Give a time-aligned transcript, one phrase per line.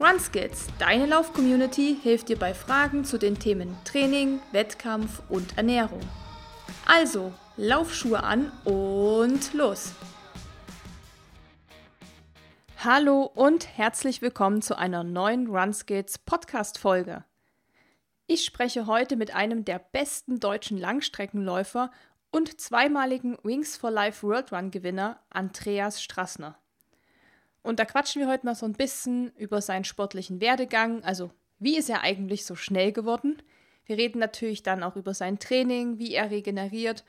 [0.00, 6.00] RunSkills, deine Lauf-Community, hilft dir bei Fragen zu den Themen Training, Wettkampf und Ernährung.
[6.84, 9.92] Also, Laufschuhe an und los!
[12.78, 17.24] Hallo und herzlich willkommen zu einer neuen RunSkills Podcast-Folge.
[18.26, 21.92] Ich spreche heute mit einem der besten deutschen Langstreckenläufer
[22.32, 26.58] und zweimaligen Wings for Life World Run Gewinner, Andreas Strassner.
[27.64, 31.02] Und da quatschen wir heute mal so ein bisschen über seinen sportlichen Werdegang.
[31.02, 33.42] Also, wie ist er eigentlich so schnell geworden?
[33.86, 37.04] Wir reden natürlich dann auch über sein Training, wie er regeneriert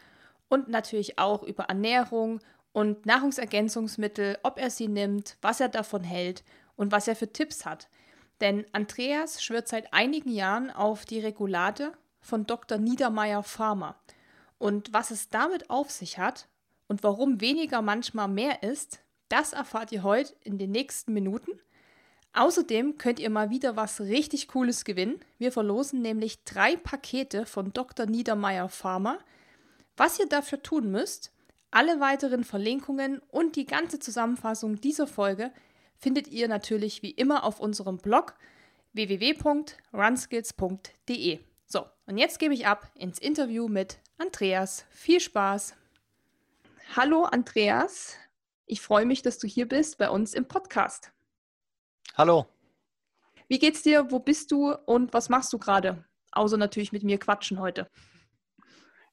[0.47, 2.39] und natürlich auch über Ernährung
[2.71, 6.45] und Nahrungsergänzungsmittel, ob er sie nimmt, was er davon hält
[6.77, 7.89] und was er für Tipps hat.
[8.39, 12.77] Denn Andreas schwört seit einigen Jahren auf die Regulate von Dr.
[12.77, 13.99] Niedermeyer Pharma.
[14.57, 16.47] Und was es damit auf sich hat
[16.87, 21.51] und warum weniger manchmal mehr ist, das erfahrt ihr heute in den nächsten Minuten.
[22.33, 25.19] Außerdem könnt ihr mal wieder was richtig Cooles gewinnen.
[25.37, 28.07] Wir verlosen nämlich drei Pakete von Dr.
[28.07, 29.19] Niedermeyer Pharma.
[29.95, 31.31] Was ihr dafür tun müsst,
[31.71, 35.51] alle weiteren Verlinkungen und die ganze Zusammenfassung dieser Folge
[35.97, 38.35] findet ihr natürlich wie immer auf unserem Blog
[38.93, 41.39] www.runskills.de.
[41.65, 44.85] So, und jetzt gebe ich ab ins Interview mit Andreas.
[44.89, 45.75] Viel Spaß!
[46.95, 48.15] Hallo Andreas,
[48.65, 51.11] ich freue mich, dass du hier bist bei uns im Podcast.
[52.15, 52.47] Hallo.
[53.47, 54.11] Wie geht's dir?
[54.11, 56.03] Wo bist du und was machst du gerade?
[56.31, 57.89] Außer natürlich mit mir quatschen heute.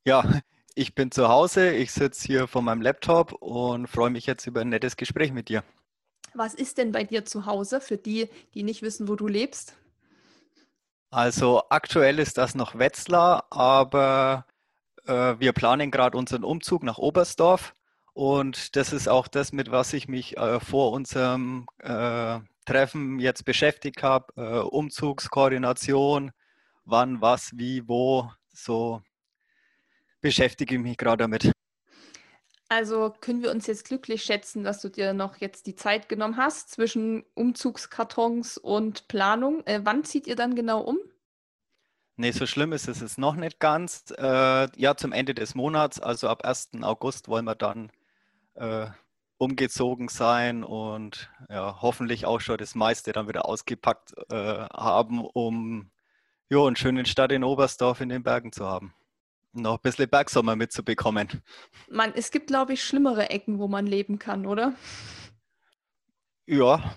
[0.05, 0.41] Ja,
[0.75, 4.63] ich bin zu Hause, ich sitze hier vor meinem Laptop und freue mich jetzt über
[4.63, 5.63] ein nettes Gespräch mit dir.
[6.35, 9.77] Was ist denn bei dir zu Hause für die, die nicht wissen, wo du lebst?
[11.11, 14.47] Also aktuell ist das noch Wetzlar, aber
[15.05, 17.75] äh, wir planen gerade unseren Umzug nach Oberstdorf
[18.15, 23.45] und das ist auch das, mit was ich mich äh, vor unserem äh, Treffen jetzt
[23.45, 24.33] beschäftigt habe.
[24.37, 26.33] Äh, Umzugskoordination,
[26.85, 28.31] wann, was, wie, wo.
[28.53, 29.03] So
[30.21, 31.51] beschäftige ich mich gerade damit.
[32.69, 36.39] Also können wir uns jetzt glücklich schätzen, dass du dir noch jetzt die Zeit genommen
[36.39, 39.67] hast zwischen Umzugskartons und Planung.
[39.67, 40.99] Äh, wann zieht ihr dann genau um?
[42.17, 44.05] Nee, so schlimm ist es jetzt noch nicht ganz.
[44.17, 46.71] Äh, ja, zum Ende des Monats, also ab 1.
[46.83, 47.91] August wollen wir dann
[48.55, 48.87] äh,
[49.39, 55.91] umgezogen sein und ja, hoffentlich auch schon das meiste dann wieder ausgepackt äh, haben, um
[56.49, 58.95] jo, einen schönen Stadt in Oberstdorf in den Bergen zu haben.
[59.53, 61.43] noch ein bisschen Bergsommer mitzubekommen.
[61.91, 64.75] Man, es gibt, glaube ich, schlimmere Ecken, wo man leben kann, oder?
[66.47, 66.95] Ja,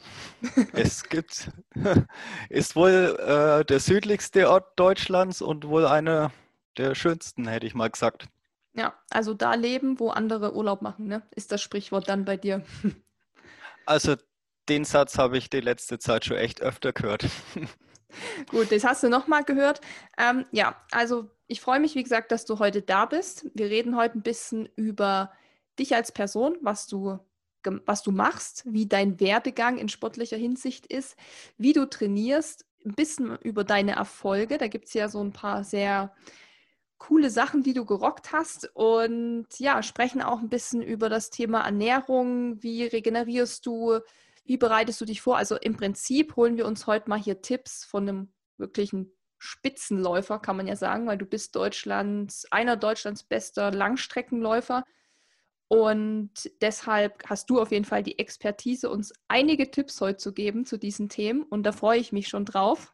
[0.73, 1.51] es gibt,
[2.49, 6.31] ist wohl äh, der südlichste Ort Deutschlands und wohl einer
[6.77, 8.27] der schönsten, hätte ich mal gesagt.
[8.75, 11.23] Ja, also da leben, wo andere Urlaub machen, ne?
[11.33, 12.63] Ist das Sprichwort dann bei dir?
[13.87, 14.15] Also
[14.67, 17.27] den Satz habe ich die letzte Zeit schon echt öfter gehört.
[18.49, 19.79] Gut, das hast du nochmal gehört.
[20.17, 23.45] Ähm, ja, also ich freue mich, wie gesagt, dass du heute da bist.
[23.53, 25.31] Wir reden heute ein bisschen über
[25.77, 27.19] dich als Person, was du,
[27.85, 31.15] was du machst, wie dein Werdegang in sportlicher Hinsicht ist,
[31.57, 34.57] wie du trainierst, ein bisschen über deine Erfolge.
[34.57, 36.15] Da gibt es ja so ein paar sehr
[36.97, 41.61] coole Sachen, die du gerockt hast und ja, sprechen auch ein bisschen über das Thema
[41.61, 42.61] Ernährung.
[42.63, 43.99] Wie regenerierst du?
[44.45, 45.37] Wie bereitest du dich vor?
[45.37, 50.57] Also im Prinzip holen wir uns heute mal hier Tipps von einem wirklichen Spitzenläufer, kann
[50.57, 54.83] man ja sagen, weil du bist Deutschlands, einer Deutschlands bester Langstreckenläufer.
[55.67, 56.31] Und
[56.61, 60.77] deshalb hast du auf jeden Fall die Expertise, uns einige Tipps heute zu geben zu
[60.77, 61.43] diesen Themen.
[61.43, 62.93] Und da freue ich mich schon drauf.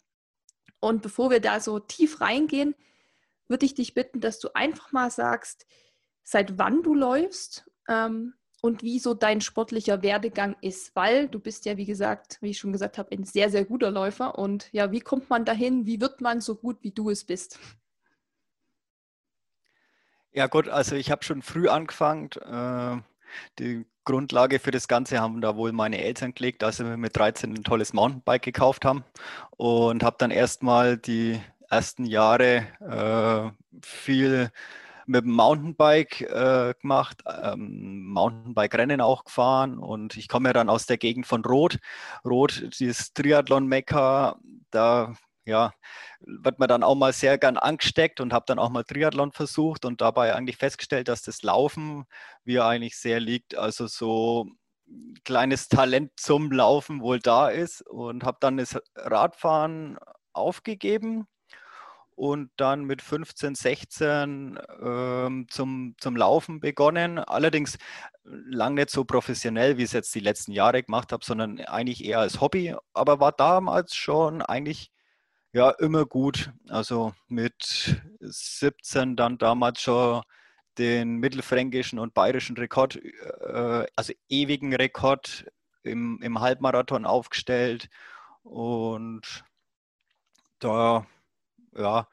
[0.79, 2.75] Und bevor wir da so tief reingehen,
[3.51, 5.67] würde ich dich bitten, dass du einfach mal sagst,
[6.23, 11.65] seit wann du läufst ähm, und wie so dein sportlicher Werdegang ist, weil du bist
[11.65, 14.39] ja, wie gesagt, wie ich schon gesagt habe, ein sehr, sehr guter Läufer.
[14.39, 15.85] Und ja, wie kommt man dahin?
[15.85, 17.59] Wie wird man so gut, wie du es bist?
[20.31, 22.29] Ja gut, also ich habe schon früh angefangen.
[22.31, 23.01] Äh,
[23.59, 27.17] die Grundlage für das Ganze haben da wohl meine Eltern gelegt, als sie mir mit
[27.17, 29.03] 13 ein tolles Mountainbike gekauft haben
[29.57, 33.51] und habe dann erstmal die ersten Jahre äh,
[33.83, 34.51] viel
[35.07, 40.85] mit dem Mountainbike äh, gemacht, ähm, Mountainbike-Rennen auch gefahren und ich komme ja dann aus
[40.85, 41.79] der Gegend von Rot.
[42.25, 44.37] Rot, dieses Triathlon-Mekka,
[44.69, 45.13] da
[45.45, 45.73] ja,
[46.19, 49.85] wird man dann auch mal sehr gern angesteckt und habe dann auch mal Triathlon versucht
[49.85, 52.05] und dabei eigentlich festgestellt, dass das Laufen
[52.43, 53.57] mir eigentlich sehr liegt.
[53.57, 54.47] Also so
[55.23, 59.97] kleines Talent zum Laufen wohl da ist und habe dann das Radfahren
[60.33, 61.27] aufgegeben
[62.21, 67.17] und dann mit 15, 16 ähm, zum, zum Laufen begonnen.
[67.17, 67.79] Allerdings
[68.23, 72.05] lang nicht so professionell, wie ich es jetzt die letzten Jahre gemacht habe, sondern eigentlich
[72.05, 74.91] eher als Hobby, aber war damals schon eigentlich
[75.51, 76.51] ja immer gut.
[76.69, 80.21] Also mit 17 dann damals schon
[80.77, 85.47] den mittelfränkischen und bayerischen Rekord, äh, also ewigen Rekord
[85.81, 87.89] im, im Halbmarathon aufgestellt.
[88.43, 89.43] Und
[90.59, 91.07] da
[91.75, 92.07] ja,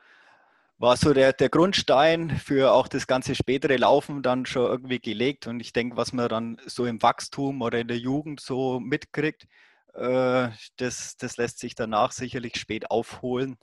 [0.78, 5.46] war so der, der Grundstein für auch das ganze spätere Laufen dann schon irgendwie gelegt.
[5.46, 9.48] Und ich denke, was man dann so im Wachstum oder in der Jugend so mitkriegt,
[9.94, 13.58] äh, das, das lässt sich danach sicherlich spät aufholen.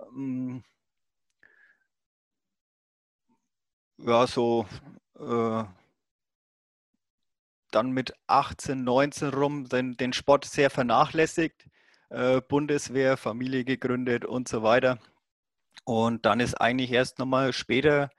[0.00, 0.64] Ähm,
[3.98, 4.66] ja, so
[5.18, 5.64] äh,
[7.70, 11.66] dann mit 18, 19 rum den, den Sport sehr vernachlässigt,
[12.10, 14.98] äh, Bundeswehr, Familie gegründet und so weiter.
[15.90, 18.10] Und dann ist eigentlich erst nochmal später,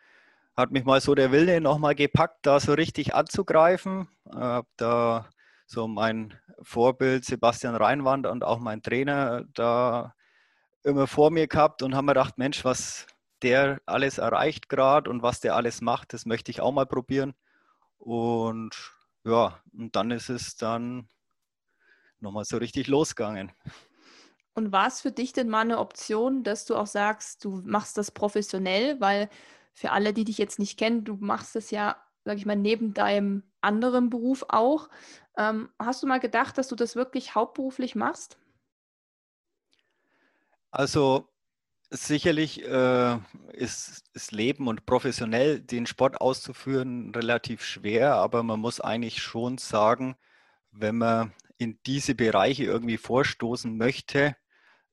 [0.58, 4.10] hat mich mal so der Wille nochmal gepackt, da so richtig anzugreifen.
[4.26, 5.30] Äh, da
[5.68, 10.14] so mein Vorbild Sebastian Reinwand und auch mein Trainer da
[10.84, 13.08] immer vor mir gehabt und haben mir gedacht, Mensch, was
[13.42, 17.36] der alles erreicht gerade und was der alles macht, das möchte ich auch mal probieren.
[18.00, 18.76] Und
[19.24, 21.08] ja, und dann ist es dann
[22.20, 23.54] nochmal so richtig losgegangen.
[24.53, 27.98] Und war es für dich denn mal eine Option, dass du auch sagst, du machst
[27.98, 29.00] das professionell?
[29.00, 29.30] Weil
[29.74, 31.95] für alle, die dich jetzt nicht kennen, du machst das ja,
[32.25, 34.89] sag ich mal, neben deinem anderen Beruf auch.
[35.38, 38.38] Ähm, hast du mal gedacht, dass du das wirklich hauptberuflich machst?
[40.71, 41.30] Also
[41.89, 43.18] sicherlich äh,
[43.53, 49.57] ist das Leben und professionell den Sport auszuführen relativ schwer, aber man muss eigentlich schon
[49.57, 50.15] sagen,
[50.71, 54.36] wenn man in diese Bereiche irgendwie vorstoßen möchte,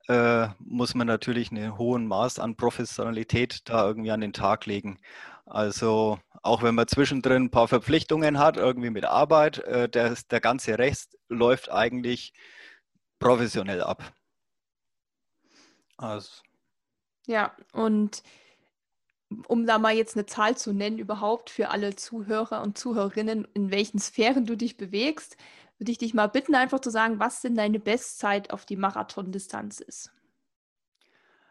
[0.06, 4.99] äh, muss man natürlich einen hohen Maß an Professionalität da irgendwie an den Tag legen.
[5.47, 10.41] Also auch wenn man zwischendrin ein paar Verpflichtungen hat, irgendwie mit Arbeit, äh, der, der
[10.41, 12.35] ganze Rest läuft eigentlich
[13.19, 14.12] professionell ab.
[15.97, 16.43] Also.
[17.26, 18.23] Ja, und
[19.47, 23.70] um da mal jetzt eine Zahl zu nennen, überhaupt für alle Zuhörer und Zuhörerinnen, in
[23.70, 25.38] welchen Sphären du dich bewegst,
[25.79, 29.81] würde ich dich mal bitten, einfach zu sagen, was denn deine Bestzeit auf die Marathondistanz
[29.81, 30.13] ist.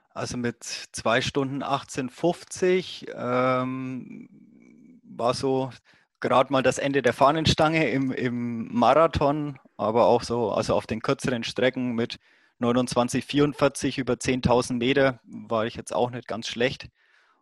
[0.10, 4.28] Also mit 2 Stunden 18,50 ähm,
[5.04, 5.70] war so
[6.20, 11.02] gerade mal das Ende der Fahnenstange im, im Marathon, aber auch so, also auf den
[11.02, 12.18] kürzeren Strecken mit
[12.60, 16.90] 29,44 über 10.000 Meter war ich jetzt auch nicht ganz schlecht.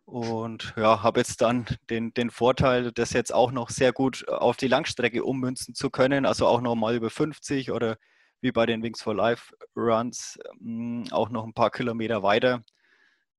[0.06, 4.56] Und ja, habe jetzt dann den, den Vorteil, das jetzt auch noch sehr gut auf
[4.56, 7.98] die Langstrecke ummünzen zu können, also auch noch mal über 50 oder
[8.40, 12.62] wie bei den Wings for Life Runs hm, auch noch ein paar Kilometer weiter,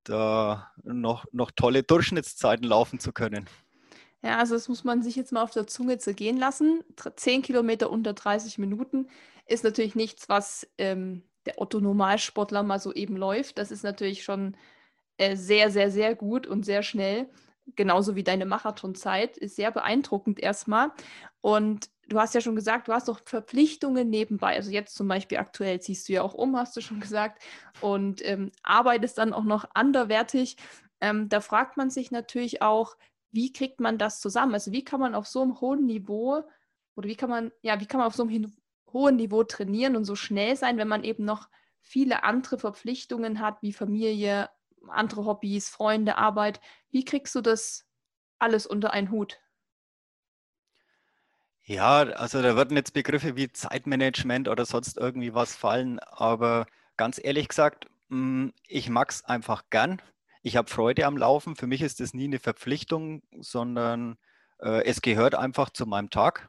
[0.04, 3.48] da noch, noch tolle Durchschnittszeiten laufen zu können.
[4.22, 6.84] Ja, also das muss man sich jetzt mal auf der Zunge zergehen lassen.
[7.16, 9.08] Zehn Kilometer unter 30 Minuten
[9.46, 13.58] ist natürlich nichts, was ähm, der Otto-Normalsportler mal so eben läuft.
[13.58, 14.58] Das ist natürlich schon
[15.18, 17.30] äh, sehr, sehr, sehr gut und sehr schnell.
[17.76, 19.38] Genauso wie deine Marathonzeit.
[19.38, 20.92] Ist sehr beeindruckend erstmal.
[21.42, 24.56] Und du hast ja schon gesagt, du hast auch Verpflichtungen nebenbei.
[24.56, 27.42] Also jetzt zum Beispiel aktuell ziehst du ja auch um, hast du schon gesagt.
[27.82, 30.58] Und ähm, arbeitest dann auch noch anderwertig.
[31.02, 32.96] Ähm, da fragt man sich natürlich auch,
[33.32, 34.54] wie kriegt man das zusammen?
[34.54, 36.44] Also wie kann man auf so einem hohen Niveau
[36.96, 38.52] oder wie kann man, ja, wie kann man auf so einem
[38.92, 41.50] hohen Niveau trainieren und so schnell sein, wenn man eben noch
[41.82, 44.50] viele andere Verpflichtungen hat, wie Familie,
[44.90, 46.60] andere Hobbys, Freunde, Arbeit.
[46.90, 47.86] Wie kriegst du das
[48.40, 49.40] alles unter einen Hut?
[51.64, 56.66] Ja, also da würden jetzt Begriffe wie Zeitmanagement oder sonst irgendwie was fallen, aber
[56.96, 60.02] ganz ehrlich gesagt, hm, ich mag es einfach gern.
[60.44, 61.58] Ich habe Freude am Laufen.
[61.58, 64.18] Für mich ist das nie eine Verpflichtung, sondern
[64.60, 66.48] äh, es gehört einfach zu meinem Tag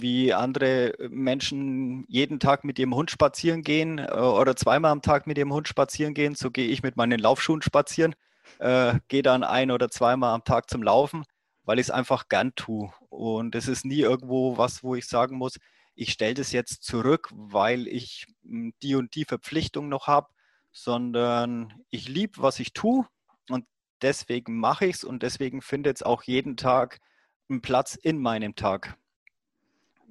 [0.00, 5.26] wie andere Menschen jeden Tag mit ihrem Hund spazieren gehen äh, oder zweimal am Tag
[5.26, 8.14] mit ihrem Hund spazieren gehen, so gehe ich mit meinen Laufschuhen spazieren,
[8.58, 11.24] äh, gehe dann ein oder zweimal am Tag zum Laufen,
[11.64, 12.90] weil ich es einfach gern tue.
[13.10, 15.58] Und es ist nie irgendwo was, wo ich sagen muss,
[15.94, 20.28] ich stelle das jetzt zurück, weil ich hm, die und die Verpflichtung noch habe,
[20.70, 23.06] sondern ich liebe, was ich tue
[23.50, 23.66] und
[24.00, 26.98] deswegen mache ich es und deswegen findet es auch jeden Tag
[27.50, 28.96] einen Platz in meinem Tag.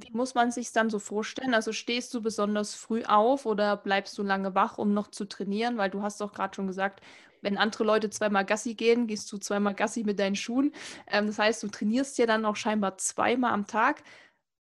[0.04, 1.54] Wie muss man sich dann so vorstellen?
[1.54, 5.78] Also stehst du besonders früh auf oder bleibst du lange wach, um noch zu trainieren?
[5.78, 7.02] Weil du hast doch gerade schon gesagt,
[7.42, 10.74] wenn andere Leute zweimal Gassi gehen, gehst du zweimal Gassi mit deinen Schuhen.
[11.08, 14.04] Ähm, das heißt, du trainierst ja dann auch scheinbar zweimal am Tag.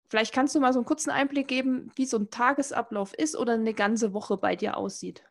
[0.08, 3.54] Vielleicht kannst du mal so einen kurzen Einblick geben, wie so ein Tagesablauf ist oder
[3.54, 5.24] eine ganze Woche bei dir aussieht.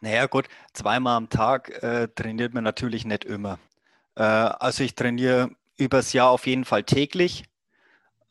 [0.00, 3.58] Naja, gut, zweimal am Tag äh, trainiert man natürlich nicht immer.
[4.16, 7.44] Äh, also ich trainiere übers Jahr auf jeden Fall täglich.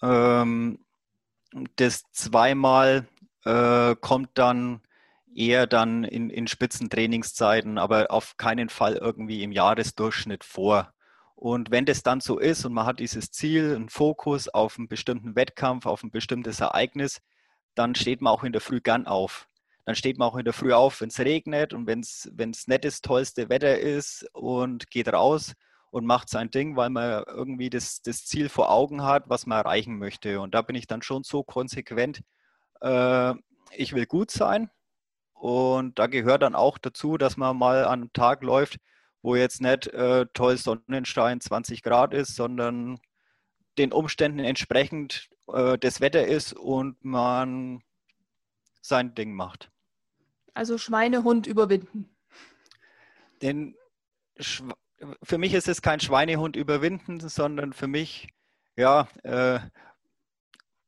[0.01, 0.79] Ähm,
[1.75, 3.07] das zweimal
[3.45, 4.81] äh, kommt dann
[5.33, 10.93] eher dann in, in Spitzentrainingszeiten, aber auf keinen Fall irgendwie im Jahresdurchschnitt vor.
[11.35, 14.87] Und wenn das dann so ist und man hat dieses Ziel, einen Fokus auf einen
[14.87, 17.21] bestimmten Wettkampf, auf ein bestimmtes Ereignis,
[17.75, 19.47] dann steht man auch in der Früh gern auf.
[19.83, 22.85] Dann steht man auch in der Früh auf, wenn es regnet und wenn es nicht
[22.85, 25.53] das tollste Wetter ist und geht raus
[25.95, 29.59] und macht sein Ding, weil man irgendwie das, das Ziel vor Augen hat, was man
[29.59, 30.41] erreichen möchte.
[30.41, 32.21] Und da bin ich dann schon so konsequent,
[32.81, 33.33] äh,
[33.71, 34.69] ich will gut sein.
[35.31, 38.75] Und da gehört dann auch dazu, dass man mal an einem Tag läuft,
[39.21, 42.99] wo jetzt nicht äh, toll Sonnenschein 20 Grad ist, sondern
[43.77, 47.81] den Umständen entsprechend äh, das Wetter ist und man
[48.81, 49.71] sein Ding macht.
[50.53, 52.13] Also Schweinehund überwinden.
[53.41, 53.77] Den
[55.23, 58.29] für mich ist es kein Schweinehund überwinden, sondern für mich,
[58.75, 59.59] ja, äh,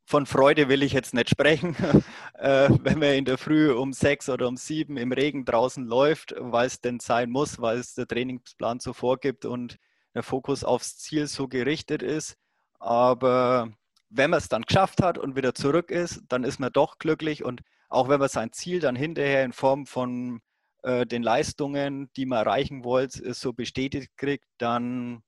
[0.06, 1.76] von Freude will ich jetzt nicht sprechen,
[2.36, 6.34] äh, wenn man in der Früh um sechs oder um sieben im Regen draußen läuft,
[6.38, 9.78] weil es denn sein muss, weil es der Trainingsplan so vorgibt und
[10.14, 12.38] der Fokus aufs Ziel so gerichtet ist.
[12.80, 13.70] Aber
[14.10, 17.44] wenn man es dann geschafft hat und wieder zurück ist, dann ist man doch glücklich
[17.44, 20.42] und auch wenn man sein Ziel dann hinterher in Form von
[20.84, 25.24] äh, den Leistungen, die man erreichen wollte, so bestätigt kriegt, dann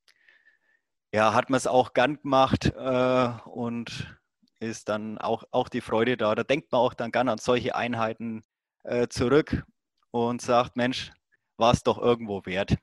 [1.13, 4.19] ja, hat man es auch gern gemacht äh, und
[4.59, 6.35] ist dann auch, auch die Freude da.
[6.35, 8.43] Da denkt man auch dann gern an solche Einheiten
[8.83, 9.63] äh, zurück
[10.11, 11.11] und sagt, Mensch,
[11.57, 12.77] war es doch irgendwo wert.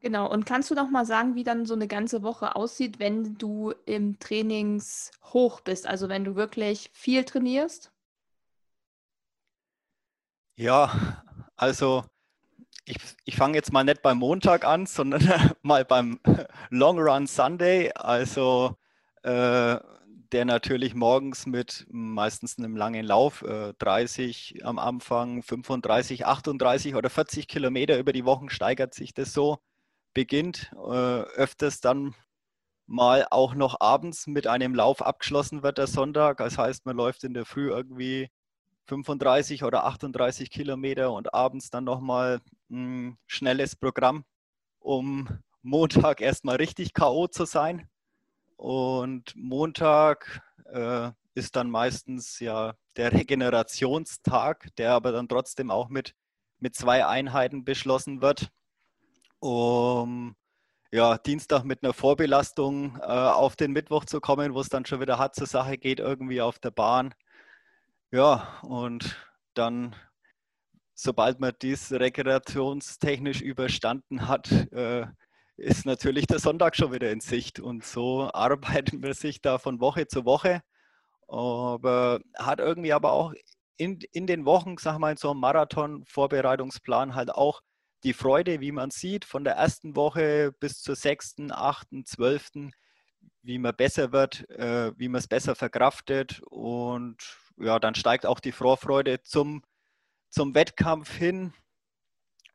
[0.00, 3.38] Genau, und kannst du noch mal sagen, wie dann so eine ganze Woche aussieht, wenn
[3.38, 7.90] du im Trainingshoch bist, also wenn du wirklich viel trainierst?
[10.56, 11.22] Ja,
[11.56, 12.04] also
[12.86, 15.22] ich, ich fange jetzt mal nicht beim Montag an, sondern
[15.62, 16.20] mal beim
[16.70, 18.76] Long Run Sunday, also
[19.22, 19.78] äh,
[20.32, 27.10] der natürlich morgens mit meistens einem langen Lauf, äh, 30 am Anfang, 35, 38 oder
[27.10, 29.58] 40 Kilometer über die Wochen steigert sich das so,
[30.14, 32.14] beginnt, äh, öfters dann
[32.86, 36.38] mal auch noch abends mit einem Lauf abgeschlossen wird der Sonntag.
[36.38, 38.30] Das heißt, man läuft in der Früh irgendwie
[38.86, 44.24] 35 oder 38 Kilometer und abends dann nochmal ein schnelles Programm,
[44.78, 45.28] um
[45.62, 47.26] Montag erstmal richtig K.O.
[47.28, 47.88] zu sein.
[48.56, 56.14] Und Montag äh, ist dann meistens ja der Regenerationstag, der aber dann trotzdem auch mit,
[56.58, 58.50] mit zwei Einheiten beschlossen wird,
[59.40, 60.36] um
[60.92, 65.00] ja, Dienstag mit einer Vorbelastung äh, auf den Mittwoch zu kommen, wo es dann schon
[65.00, 67.14] wieder hart zur Sache geht, irgendwie auf der Bahn.
[68.14, 69.16] Ja, und
[69.54, 69.96] dann,
[70.94, 75.06] sobald man dies rekreationstechnisch überstanden hat, äh,
[75.56, 77.58] ist natürlich der Sonntag schon wieder in Sicht.
[77.58, 80.62] Und so arbeiten wir sich da von Woche zu Woche.
[81.26, 83.34] Aber hat irgendwie aber auch
[83.78, 87.62] in, in den Wochen, sag mal, so einem Marathon-Vorbereitungsplan halt auch
[88.04, 92.74] die Freude, wie man sieht, von der ersten Woche bis zur sechsten, achten, zwölften,
[93.42, 98.40] wie man besser wird, äh, wie man es besser verkraftet und ja, dann steigt auch
[98.40, 99.62] die Vorfreude zum,
[100.30, 101.52] zum Wettkampf hin.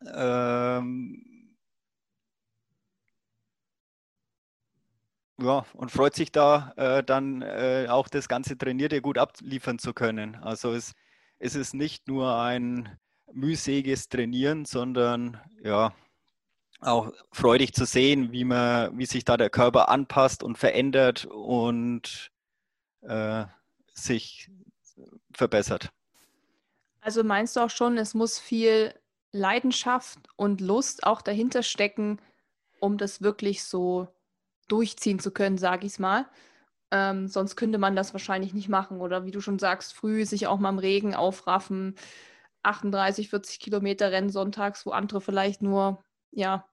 [0.06, 1.56] Ähm,
[5.42, 9.94] ja, und freut sich da äh, dann äh, auch das ganze Trainierte gut abliefern zu
[9.94, 10.36] können.
[10.36, 10.94] Also es,
[11.40, 12.98] es ist nicht nur ein
[13.32, 15.94] mühsäges Trainieren, sondern ja,
[16.82, 22.32] auch freudig zu sehen, wie man, wie sich da der Körper anpasst und verändert und
[23.02, 23.46] äh,
[23.94, 24.50] sich
[25.32, 25.90] verbessert.
[27.02, 28.94] Also meinst du auch schon, es muss viel
[29.32, 32.20] Leidenschaft und Lust auch dahinter stecken,
[32.80, 34.08] um das wirklich so
[34.68, 36.28] durchziehen zu können, sage ich es mal.
[36.92, 39.00] Ähm, sonst könnte man das wahrscheinlich nicht machen.
[39.02, 41.96] Oder wie du schon sagst, früh sich auch mal im Regen aufraffen,
[42.64, 46.68] 38, 40 Kilometer Rennen sonntags, wo andere vielleicht nur ja,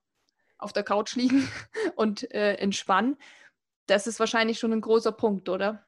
[0.58, 1.48] auf der Couch liegen
[1.96, 3.16] und äh, entspannen.
[3.86, 5.85] Das ist wahrscheinlich schon ein großer Punkt, oder?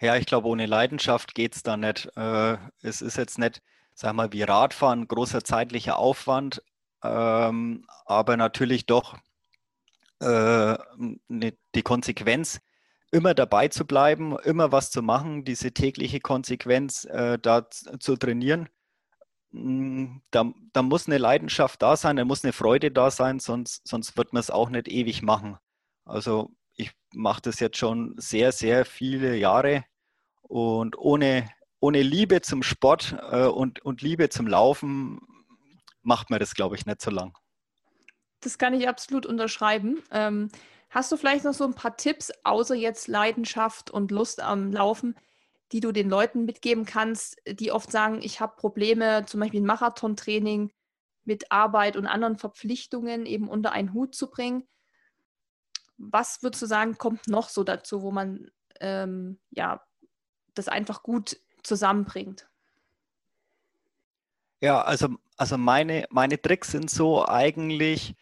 [0.00, 2.08] Ja, ich glaube, ohne Leidenschaft geht es da nicht.
[2.16, 3.62] Äh, es ist jetzt nicht,
[3.94, 6.62] sag mal, wie Radfahren, großer zeitlicher Aufwand,
[7.02, 9.16] ähm, aber natürlich doch
[10.20, 10.76] äh,
[11.28, 12.60] ne, die Konsequenz,
[13.10, 18.68] immer dabei zu bleiben, immer was zu machen, diese tägliche Konsequenz äh, da zu trainieren.
[19.52, 23.86] Hm, da, da, muss eine Leidenschaft da sein, da muss eine Freude da sein, sonst,
[23.88, 25.56] sonst wird man es auch nicht ewig machen.
[26.04, 29.84] Also ich mache das jetzt schon sehr, sehr viele Jahre
[30.42, 35.20] und ohne ohne Liebe zum Sport äh, und, und Liebe zum Laufen
[36.02, 37.36] macht man das, glaube ich, nicht so lang.
[38.40, 40.02] Das kann ich absolut unterschreiben.
[40.10, 40.48] Ähm,
[40.90, 45.16] hast du vielleicht noch so ein paar Tipps, außer jetzt Leidenschaft und Lust am Laufen,
[45.72, 49.66] die du den Leuten mitgeben kannst, die oft sagen, ich habe Probleme, zum Beispiel ein
[49.66, 50.72] Marathontraining
[51.24, 54.66] mit Arbeit und anderen Verpflichtungen eben unter einen Hut zu bringen?
[55.98, 58.50] Was würdest du sagen, kommt noch so dazu, wo man
[58.80, 59.82] ähm, ja
[60.54, 62.48] das einfach gut zusammenbringt?
[64.60, 68.16] Ja, also, also meine, meine Tricks sind so eigentlich,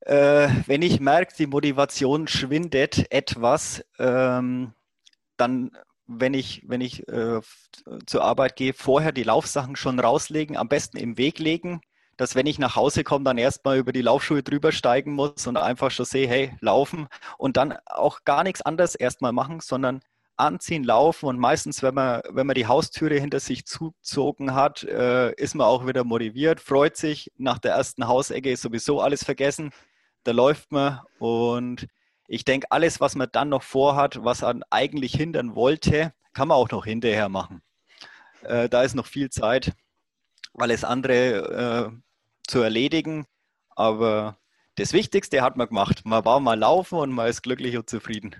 [0.00, 4.74] äh, wenn ich merke, die Motivation schwindet etwas, ähm,
[5.36, 5.70] dann,
[6.06, 7.40] wenn ich, wenn ich äh,
[8.06, 11.80] zur Arbeit gehe, vorher die Laufsachen schon rauslegen, am besten im Weg legen,
[12.16, 15.56] dass wenn ich nach Hause komme, dann erstmal über die Laufschuhe drüber steigen muss und
[15.56, 20.00] einfach schon sehe, hey, laufen und dann auch gar nichts anderes erstmal machen, sondern
[20.36, 25.32] anziehen, laufen und meistens, wenn man, wenn man die Haustüre hinter sich zuzogen hat, äh,
[25.34, 27.30] ist man auch wieder motiviert, freut sich.
[27.36, 29.70] Nach der ersten Hausecke ist sowieso alles vergessen.
[30.24, 31.86] Da läuft man und
[32.26, 36.56] ich denke, alles, was man dann noch vorhat, was man eigentlich hindern wollte, kann man
[36.56, 37.62] auch noch hinterher machen.
[38.42, 39.72] Äh, da ist noch viel Zeit,
[40.56, 42.00] alles andere äh,
[42.46, 43.26] zu erledigen.
[43.70, 44.38] Aber
[44.76, 46.02] das Wichtigste hat man gemacht.
[46.04, 48.34] Man war mal laufen und man ist glücklich und zufrieden.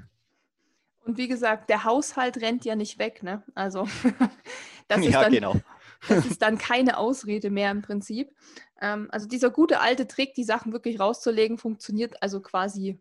[1.04, 3.42] Und wie gesagt, der Haushalt rennt ja nicht weg, ne?
[3.54, 3.88] Also
[4.88, 5.54] das ist, ja, dann, genau.
[6.08, 8.34] das ist dann keine Ausrede mehr im Prinzip.
[8.80, 12.98] Ähm, also dieser gute alte Trick, die Sachen wirklich rauszulegen, funktioniert also quasi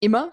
[0.00, 0.32] immer.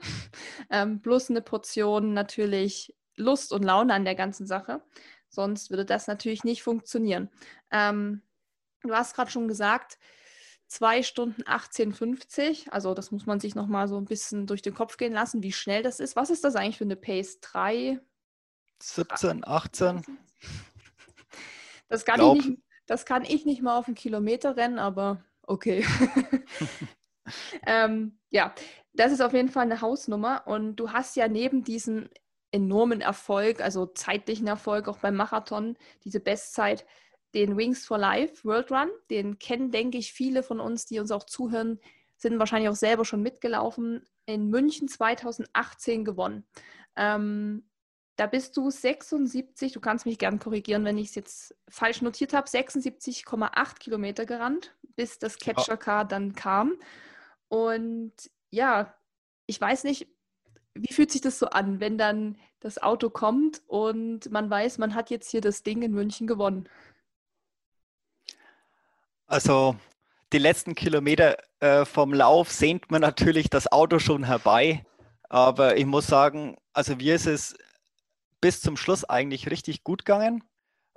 [0.70, 4.82] Ähm, bloß eine Portion natürlich Lust und Laune an der ganzen Sache.
[5.30, 7.30] Sonst würde das natürlich nicht funktionieren.
[7.72, 8.22] Ähm,
[8.82, 9.98] du hast gerade schon gesagt,
[10.68, 12.70] 2 Stunden 18,50.
[12.70, 15.52] Also das muss man sich nochmal so ein bisschen durch den Kopf gehen lassen, wie
[15.52, 16.16] schnell das ist.
[16.16, 17.40] Was ist das eigentlich für eine Pace?
[17.42, 18.00] 3?
[18.82, 20.04] 17, 18?
[21.90, 25.86] Das kann, ich nicht, das kann ich nicht mal auf einen Kilometer rennen, aber okay.
[27.66, 28.54] ähm, ja,
[28.94, 30.44] das ist auf jeden Fall eine Hausnummer.
[30.46, 32.10] Und du hast ja neben diesem
[32.52, 36.86] enormen Erfolg, also zeitlichen Erfolg auch beim Marathon, diese Bestzeit,
[37.34, 38.90] den Wings for Life World Run.
[39.10, 41.80] Den kennen, denke ich, viele von uns, die uns auch zuhören,
[42.18, 44.04] sind wahrscheinlich auch selber schon mitgelaufen.
[44.26, 46.46] In München 2018 gewonnen.
[46.96, 47.70] Ähm,
[48.16, 52.34] da bist du 76, du kannst mich gern korrigieren, wenn ich es jetzt falsch notiert
[52.34, 56.74] habe, 76,8 Kilometer gerannt, bis das Catcher Car dann kam.
[57.48, 58.12] Und
[58.52, 58.94] ja,
[59.46, 60.08] ich weiß nicht,
[60.74, 64.96] wie fühlt sich das so an, wenn dann das Auto kommt und man weiß, man
[64.96, 66.68] hat jetzt hier das Ding in München gewonnen?
[69.28, 69.76] Also
[70.34, 74.86] die letzten Kilometer äh, vom Lauf sehnt man natürlich das Auto schon herbei.
[75.30, 77.56] Aber ich muss sagen, also mir ist es
[78.42, 80.44] bis zum Schluss eigentlich richtig gut gegangen.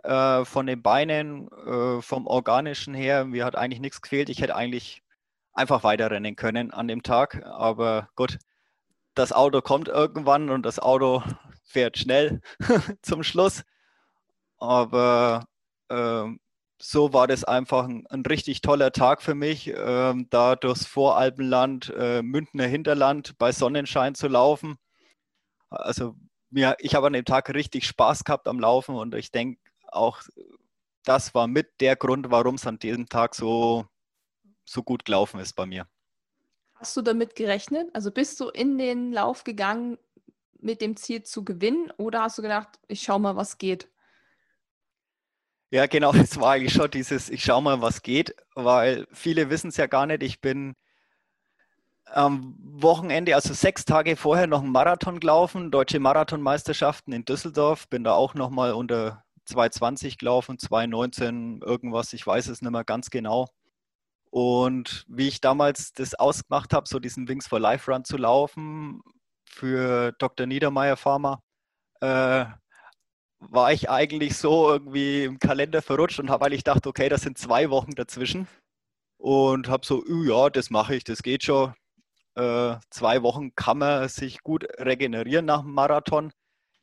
[0.02, 4.28] Äh, von den Beinen, äh, vom Organischen her, mir hat eigentlich nichts gefehlt.
[4.28, 5.02] Ich hätte eigentlich
[5.52, 7.42] einfach weiterrennen können an dem Tag.
[7.44, 8.38] Aber gut,
[9.14, 11.22] das Auto kommt irgendwann und das Auto
[11.64, 12.40] fährt schnell
[13.02, 13.62] zum Schluss.
[14.58, 15.46] Aber
[15.90, 16.40] ähm,
[16.80, 21.92] so war das einfach ein, ein, richtig toller Tag für mich, ähm, da durchs Voralpenland,
[21.96, 24.76] äh, Münchner Hinterland bei Sonnenschein zu laufen.
[25.70, 26.16] Also
[26.50, 30.22] mir, ich habe an dem Tag richtig Spaß gehabt am Laufen und ich denke auch,
[31.04, 33.86] das war mit der Grund, warum es an diesem Tag so,
[34.64, 35.86] so gut gelaufen ist bei mir.
[36.82, 37.88] Hast du damit gerechnet?
[37.92, 39.98] Also bist du in den Lauf gegangen
[40.58, 43.88] mit dem Ziel zu gewinnen oder hast du gedacht, ich schau mal, was geht?
[45.70, 49.68] Ja, genau, das war eigentlich schon dieses, ich schau mal, was geht, weil viele wissen
[49.68, 50.24] es ja gar nicht.
[50.24, 50.74] Ich bin
[52.04, 57.88] am Wochenende, also sechs Tage vorher, noch einen Marathon gelaufen, Deutsche Marathonmeisterschaften in Düsseldorf.
[57.90, 63.08] Bin da auch nochmal unter 2,20 gelaufen, 2,19 irgendwas, ich weiß es nicht mehr ganz
[63.10, 63.50] genau.
[64.32, 69.02] Und wie ich damals das ausgemacht habe, so diesen Wings for Life Run zu laufen
[69.44, 70.46] für Dr.
[70.46, 71.42] Niedermeyer Pharma,
[72.00, 72.46] äh,
[73.40, 77.36] war ich eigentlich so irgendwie im Kalender verrutscht und habe eigentlich gedacht, okay, das sind
[77.36, 78.48] zwei Wochen dazwischen.
[79.18, 81.74] Und habe so, ja, das mache ich, das geht schon.
[82.34, 86.32] Äh, zwei Wochen kann man sich gut regenerieren nach dem Marathon.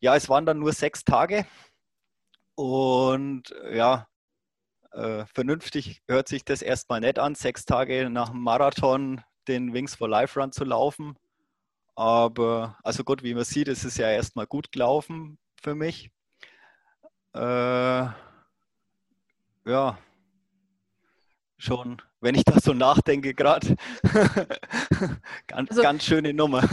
[0.02, 1.48] Ja, es waren dann nur sechs Tage.
[2.56, 4.09] Und ja,
[4.92, 9.96] äh, vernünftig hört sich das erstmal nett an, sechs Tage nach dem Marathon den Wings
[9.96, 11.18] for Life Run zu laufen.
[11.96, 16.12] Aber, also gut, wie man sieht, es ist ja erstmal gut gelaufen für mich.
[17.34, 18.08] Äh,
[19.66, 19.98] ja,
[21.58, 23.76] schon, wenn ich da so nachdenke gerade.
[25.48, 26.64] ganz, also, ganz schöne Nummer.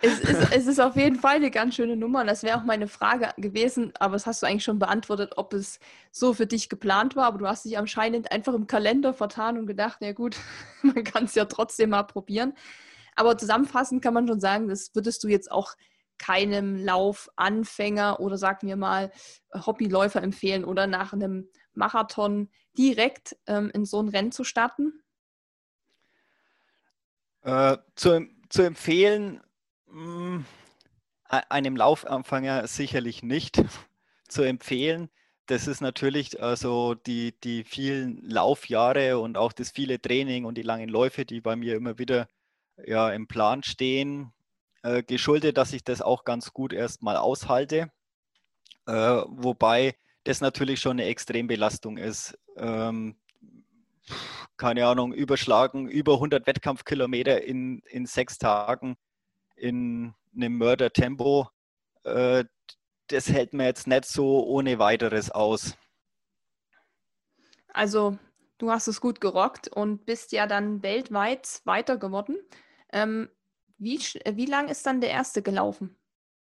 [0.00, 2.22] es, ist, es ist auf jeden Fall eine ganz schöne Nummer.
[2.22, 5.52] Und das wäre auch meine Frage gewesen, aber das hast du eigentlich schon beantwortet, ob
[5.52, 5.78] es
[6.10, 7.26] so für dich geplant war.
[7.26, 10.36] Aber du hast dich anscheinend einfach im Kalender vertan und gedacht, ja gut,
[10.82, 12.54] man kann es ja trotzdem mal probieren.
[13.16, 15.74] Aber zusammenfassend kann man schon sagen, das würdest du jetzt auch
[16.18, 19.10] keinem Laufanfänger oder sagen wir mal
[19.54, 25.02] Hobbyläufer empfehlen oder nach einem Marathon direkt ähm, in so ein Rennen zu starten?
[27.42, 29.40] Äh, zu, zu empfehlen,
[29.86, 30.44] mh, mm,
[31.28, 33.62] einem Laufanfänger sicherlich nicht
[34.28, 35.10] zu empfehlen.
[35.46, 40.62] Das ist natürlich also die, die vielen Laufjahre und auch das viele Training und die
[40.62, 42.28] langen Läufe, die bei mir immer wieder
[42.82, 44.32] ja, im Plan stehen,
[44.82, 47.90] äh, geschuldet, dass ich das auch ganz gut erstmal aushalte.
[48.86, 52.38] Äh, wobei das natürlich schon eine Extrembelastung ist.
[52.56, 53.16] Ähm,
[54.56, 58.96] keine Ahnung, überschlagen, über 100 Wettkampfkilometer in, in sechs Tagen
[59.56, 61.48] in einem Mördertempo.
[62.04, 62.44] Äh,
[63.08, 65.76] das hält mir jetzt nicht so ohne weiteres aus.
[67.68, 68.18] Also,
[68.58, 72.36] du hast es gut gerockt und bist ja dann weltweit weiter geworden.
[72.92, 73.28] Ähm,
[73.78, 75.96] wie, wie lang ist dann der erste gelaufen?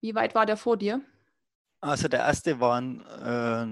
[0.00, 1.00] Wie weit war der vor dir?
[1.82, 3.66] Also der erste war äh,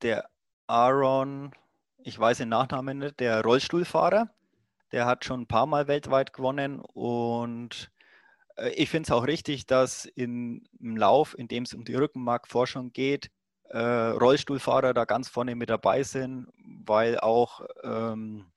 [0.00, 0.30] der
[0.68, 1.50] Aaron,
[1.98, 4.30] ich weiß den Nachnamen nicht, der Rollstuhlfahrer.
[4.92, 7.90] Der hat schon ein paar Mal weltweit gewonnen und
[8.56, 11.96] äh, ich finde es auch richtig, dass in, im Lauf, in dem es um die
[11.96, 13.28] Rückenmarkforschung geht,
[13.70, 16.46] äh, Rollstuhlfahrer da ganz vorne mit dabei sind,
[16.84, 18.52] weil auch ähm,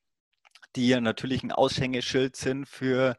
[0.75, 3.17] die natürlich ein Aushängeschild sind für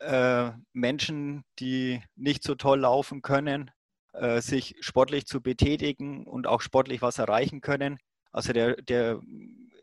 [0.00, 3.70] äh, Menschen, die nicht so toll laufen können
[4.12, 7.98] äh, sich sportlich zu betätigen und auch sportlich was erreichen können.
[8.32, 9.20] Also der, der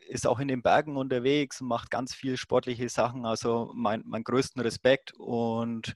[0.08, 3.26] ist auch in den Bergen unterwegs und macht ganz viel sportliche Sachen.
[3.26, 5.94] Also mein, mein größten Respekt und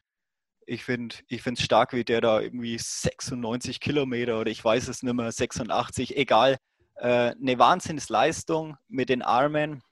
[0.66, 5.14] ich finde es stark, wie der da irgendwie 96 Kilometer oder ich weiß es nicht
[5.14, 6.58] mehr, 86, egal,
[6.96, 9.82] äh, eine Wahnsinnsleistung mit den Armen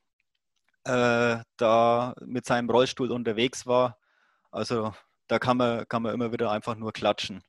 [0.84, 3.98] äh, da mit seinem Rollstuhl unterwegs war.
[4.50, 4.94] Also
[5.26, 7.42] da kann man, kann man immer wieder einfach nur klatschen.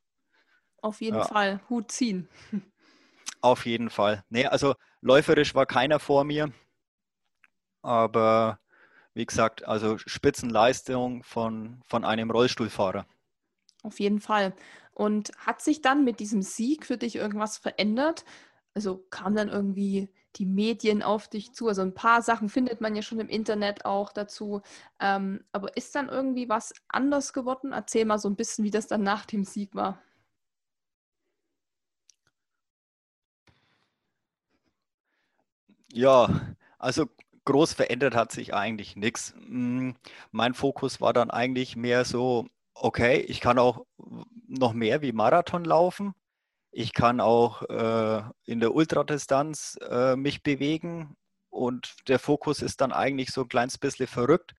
[0.82, 1.26] Auf jeden ja.
[1.26, 1.62] Fall.
[1.70, 2.28] Hut ziehen.
[3.42, 4.24] Auf jeden Fall.
[4.30, 6.52] Nee, also läuferisch war keiner vor mir.
[7.82, 8.60] Aber
[9.14, 13.06] wie gesagt, also Spitzenleistung von, von einem Rollstuhlfahrer.
[13.84, 14.54] Auf jeden Fall.
[14.94, 18.26] Und hat sich dann mit diesem Sieg für dich irgendwas verändert?
[18.74, 21.70] Also kam dann irgendwie die Medien auf dich zu?
[21.70, 24.62] Also ein paar Sachen findet man ja schon im Internet auch dazu.
[25.00, 27.72] Ähm, aber ist dann irgendwie was anders geworden?
[27.72, 30.02] Erzähl mal so ein bisschen, wie das dann nach dem Sieg war.
[35.92, 37.08] Ja, also
[37.46, 39.34] groß verändert hat sich eigentlich nichts.
[39.36, 39.96] Hm,
[40.32, 43.86] mein Fokus war dann eigentlich mehr so, okay, ich kann auch
[44.48, 46.14] noch mehr wie Marathon laufen.
[46.72, 51.16] Ich kann auch äh, in der Ultradistanz äh, mich bewegen
[51.50, 54.54] und der Fokus ist dann eigentlich so ein kleines bisschen verrückt.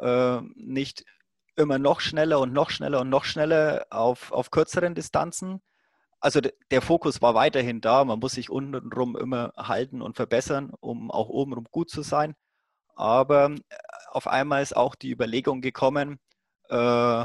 [0.00, 1.04] Äh, nicht
[1.56, 5.60] immer noch schneller und noch schneller und noch schneller auf, auf kürzeren Distanzen,
[6.20, 8.04] also der Fokus war weiterhin da.
[8.04, 12.34] Man muss sich untenrum immer halten und verbessern, um auch obenrum gut zu sein.
[12.94, 13.76] Aber äh,
[14.10, 16.20] auf einmal ist auch die Überlegung gekommen,
[16.68, 17.24] äh,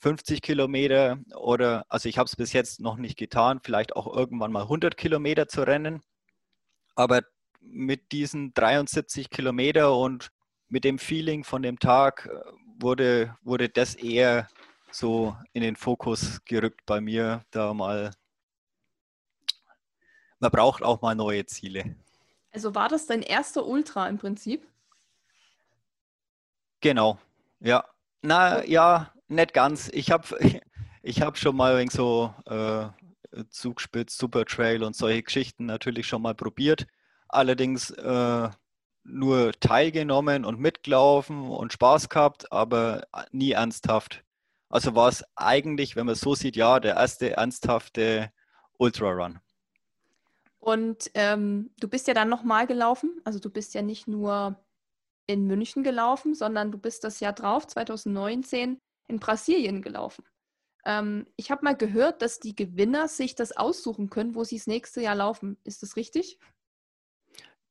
[0.00, 4.52] 50 Kilometer oder, also ich habe es bis jetzt noch nicht getan, vielleicht auch irgendwann
[4.52, 6.02] mal 100 Kilometer zu rennen.
[6.94, 7.22] Aber
[7.60, 10.30] mit diesen 73 Kilometer und
[10.68, 14.48] mit dem Feeling von dem Tag äh, wurde, wurde das eher
[14.90, 18.12] so in den Fokus gerückt bei mir, da mal
[20.44, 21.96] man braucht auch mal neue Ziele.
[22.52, 24.68] Also war das dein erster Ultra im Prinzip?
[26.80, 27.18] Genau,
[27.60, 27.84] ja.
[28.20, 29.88] Na ja, nicht ganz.
[29.92, 30.26] Ich habe
[31.02, 32.88] ich hab schon mal so äh,
[33.48, 36.86] Zugspitz, Supertrail und solche Geschichten natürlich schon mal probiert.
[37.28, 38.50] Allerdings äh,
[39.02, 44.24] nur teilgenommen und mitgelaufen und Spaß gehabt, aber nie ernsthaft.
[44.68, 48.30] Also war es eigentlich, wenn man es so sieht, ja, der erste ernsthafte
[48.76, 49.40] Ultra-Run.
[50.64, 53.20] Und ähm, du bist ja dann nochmal gelaufen.
[53.24, 54.58] Also du bist ja nicht nur
[55.26, 60.24] in München gelaufen, sondern du bist das Jahr drauf, 2019, in Brasilien gelaufen.
[60.86, 64.66] Ähm, ich habe mal gehört, dass die Gewinner sich das aussuchen können, wo sie das
[64.66, 65.58] nächste Jahr laufen.
[65.64, 66.38] Ist das richtig?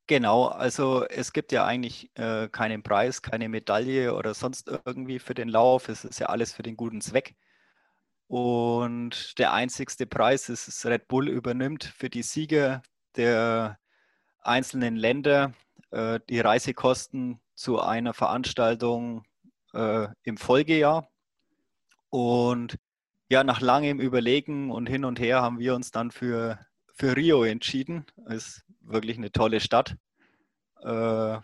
[0.05, 5.33] Genau, also es gibt ja eigentlich äh, keinen Preis, keine Medaille oder sonst irgendwie für
[5.33, 5.89] den Lauf.
[5.89, 7.35] Es ist ja alles für den guten Zweck.
[8.33, 12.81] Und der einzigste Preis ist, dass Red Bull übernimmt für die Sieger
[13.15, 13.77] der
[14.41, 15.53] einzelnen Länder
[15.91, 19.23] äh, die Reisekosten zu einer Veranstaltung
[19.75, 21.11] äh, im Folgejahr.
[22.09, 22.79] Und
[23.29, 26.57] ja, nach langem Überlegen und hin und her haben wir uns dann für,
[26.91, 28.07] für Rio entschieden.
[28.29, 29.95] Ist wirklich eine tolle Stadt.
[30.81, 31.37] Äh,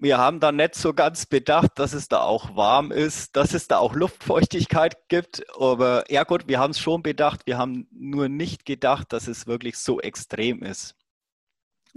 [0.00, 3.68] wir haben dann nicht so ganz bedacht, dass es da auch warm ist, dass es
[3.68, 5.44] da auch Luftfeuchtigkeit gibt.
[5.58, 7.42] Aber ja gut, wir haben es schon bedacht.
[7.46, 10.96] Wir haben nur nicht gedacht, dass es wirklich so extrem ist.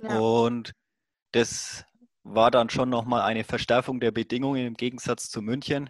[0.01, 0.19] Ja.
[0.19, 0.73] Und
[1.31, 1.85] das
[2.23, 5.89] war dann schon nochmal eine Verstärkung der Bedingungen im Gegensatz zu München.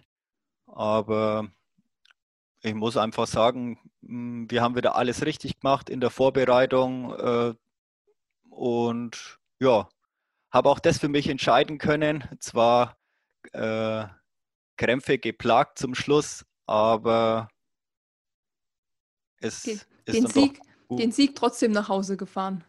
[0.66, 1.48] Aber
[2.62, 7.12] ich muss einfach sagen, hm, wir haben wieder alles richtig gemacht in der Vorbereitung.
[7.12, 7.54] Äh,
[8.50, 9.88] und ja,
[10.54, 12.24] habe auch das für mich entscheiden können.
[12.38, 12.96] Zwar
[13.52, 14.04] äh,
[14.76, 17.48] Krämpfe geplagt zum Schluss, aber
[19.40, 22.64] es den, ist den Sieg, den Sieg trotzdem nach Hause gefahren.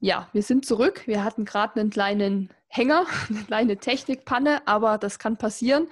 [0.00, 1.06] Ja, wir sind zurück.
[1.06, 5.86] Wir hatten gerade einen kleinen Hänger, eine kleine Technikpanne, aber das kann passieren.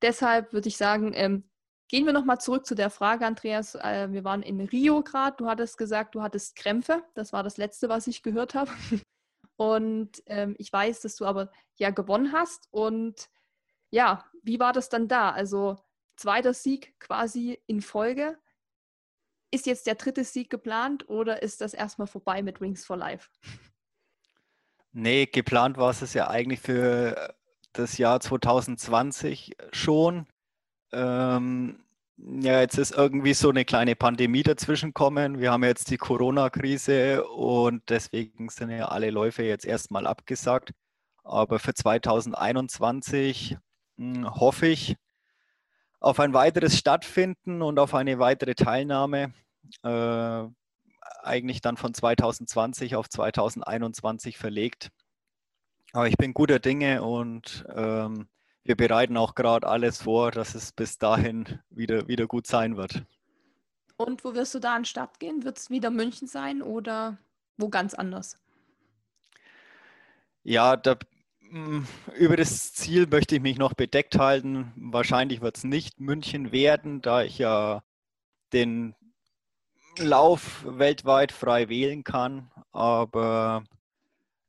[0.00, 1.44] Deshalb würde ich sagen, ähm,
[1.88, 3.74] gehen wir nochmal zurück zu der Frage, Andreas.
[3.74, 5.36] Äh, wir waren in Rio gerade.
[5.36, 7.02] Du hattest gesagt, du hattest Krämpfe.
[7.12, 8.70] Das war das Letzte, was ich gehört habe.
[9.60, 12.66] Und ähm, ich weiß, dass du aber ja gewonnen hast.
[12.70, 13.28] Und
[13.90, 15.32] ja, wie war das dann da?
[15.32, 15.76] Also
[16.16, 18.38] zweiter Sieg quasi in Folge.
[19.50, 23.28] Ist jetzt der dritte Sieg geplant oder ist das erstmal vorbei mit Wings for Life?
[24.92, 27.34] Nee, geplant war es ja eigentlich für
[27.74, 30.26] das Jahr 2020 schon.
[30.90, 31.84] Ähm,
[32.22, 35.40] ja, jetzt ist irgendwie so eine kleine Pandemie dazwischen kommen.
[35.40, 40.72] Wir haben jetzt die Corona-Krise und deswegen sind ja alle Läufe jetzt erstmal abgesagt.
[41.24, 43.56] Aber für 2021
[43.96, 44.96] hm, hoffe ich
[46.00, 49.32] auf ein weiteres Stattfinden und auf eine weitere Teilnahme.
[49.82, 50.44] Äh,
[51.22, 54.90] eigentlich dann von 2020 auf 2021 verlegt.
[55.92, 58.28] Aber ich bin guter Dinge und ähm,
[58.64, 63.04] wir bereiten auch gerade alles vor, dass es bis dahin wieder, wieder gut sein wird.
[63.96, 65.44] Und wo wirst du da an Start gehen?
[65.44, 67.18] Wird es wieder München sein oder
[67.56, 68.38] wo ganz anders?
[70.42, 70.96] Ja, da,
[71.50, 71.82] mm,
[72.16, 74.72] über das Ziel möchte ich mich noch bedeckt halten.
[74.76, 77.82] Wahrscheinlich wird es nicht München werden, da ich ja
[78.52, 78.94] den
[79.98, 82.50] Lauf weltweit frei wählen kann.
[82.72, 83.64] Aber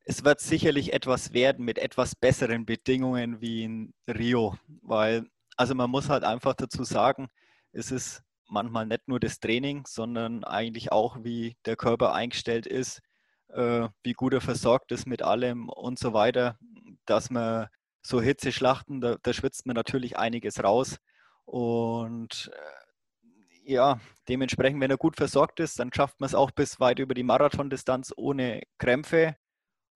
[0.05, 5.25] es wird sicherlich etwas werden mit etwas besseren Bedingungen wie in Rio, weil,
[5.57, 7.29] also man muss halt einfach dazu sagen,
[7.71, 13.01] es ist manchmal nicht nur das Training, sondern eigentlich auch, wie der Körper eingestellt ist,
[13.49, 16.57] äh, wie gut er versorgt ist mit allem und so weiter,
[17.05, 17.67] dass man
[18.01, 20.97] so Hitzeschlachten, da, da schwitzt man natürlich einiges raus
[21.45, 26.79] und äh, ja, dementsprechend, wenn er gut versorgt ist, dann schafft man es auch bis
[26.79, 29.35] weit über die Marathondistanz ohne Krämpfe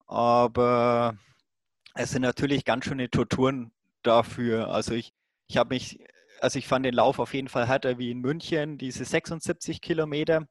[0.06, 1.16] aber
[1.94, 4.68] es sind natürlich ganz schöne Torturen dafür.
[4.68, 5.12] Also ich,
[5.48, 5.98] ich habe mich,
[6.40, 10.46] also ich fand den Lauf auf jeden Fall härter wie in München, diese 76 Kilometer.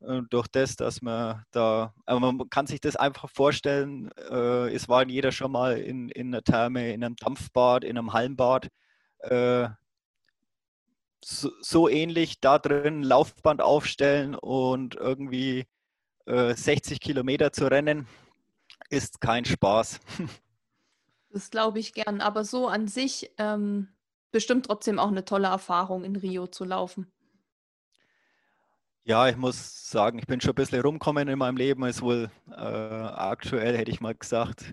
[0.00, 4.88] Und durch das, dass man da, aber man kann sich das einfach vorstellen, äh, es
[4.88, 8.68] war jeder schon mal in, in einer Therme, in einem Dampfbad, in einem Hallenbad.
[9.20, 9.68] Äh,
[11.24, 15.64] so, so, ähnlich da drin Laufband aufstellen und irgendwie
[16.26, 18.06] äh, 60 Kilometer zu rennen
[18.90, 20.00] ist kein Spaß.
[21.30, 23.88] Das glaube ich gern, aber so an sich ähm,
[24.30, 27.10] bestimmt trotzdem auch eine tolle Erfahrung, in Rio zu laufen.
[29.02, 31.84] Ja, ich muss sagen, ich bin schon ein bisschen rumkommen in meinem Leben.
[31.84, 34.72] Ist wohl äh, aktuell, hätte ich mal gesagt,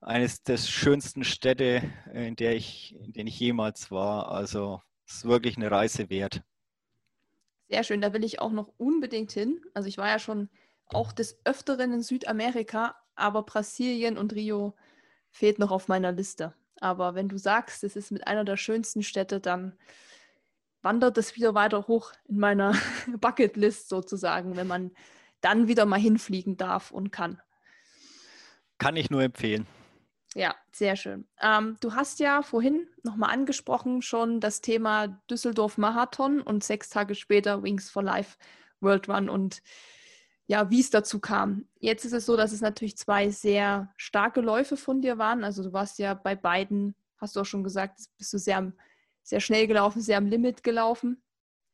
[0.00, 1.82] eines der schönsten Städte,
[2.14, 4.30] in der ich, in denen ich jemals war.
[4.30, 6.42] Also es ist wirklich eine Reise wert.
[7.68, 9.60] Sehr schön, da will ich auch noch unbedingt hin.
[9.74, 10.48] Also ich war ja schon
[10.86, 14.74] auch des Öfteren in Südamerika, aber Brasilien und Rio
[15.30, 16.54] fehlt noch auf meiner Liste.
[16.80, 19.76] Aber wenn du sagst, es ist mit einer der schönsten Städte, dann
[20.82, 22.74] wandert es wieder weiter hoch in meiner
[23.20, 24.92] Bucketlist sozusagen, wenn man
[25.40, 27.40] dann wieder mal hinfliegen darf und kann.
[28.78, 29.66] Kann ich nur empfehlen.
[30.34, 31.26] Ja, sehr schön.
[31.40, 37.14] Ähm, du hast ja vorhin nochmal angesprochen schon das Thema Düsseldorf Marathon und sechs Tage
[37.14, 38.36] später Wings for Life
[38.80, 39.62] World Run und
[40.48, 41.66] ja, wie es dazu kam.
[41.78, 45.44] Jetzt ist es so, dass es natürlich zwei sehr starke Läufe von dir waren.
[45.44, 48.72] Also du warst ja bei beiden, hast du auch schon gesagt, bist du sehr,
[49.22, 51.22] sehr schnell gelaufen, sehr am Limit gelaufen.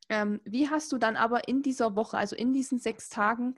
[0.09, 3.55] Ähm, wie hast du dann aber in dieser Woche, also in diesen sechs Tagen,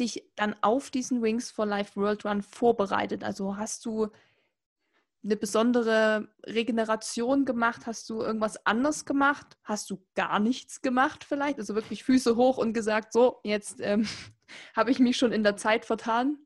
[0.00, 3.22] dich dann auf diesen Wings for Life World Run vorbereitet?
[3.22, 4.08] Also hast du
[5.24, 7.86] eine besondere Regeneration gemacht?
[7.86, 9.56] Hast du irgendwas anders gemacht?
[9.62, 11.58] Hast du gar nichts gemacht vielleicht?
[11.58, 14.06] Also wirklich Füße hoch und gesagt, so, jetzt ähm,
[14.76, 16.38] habe ich mich schon in der Zeit vertan?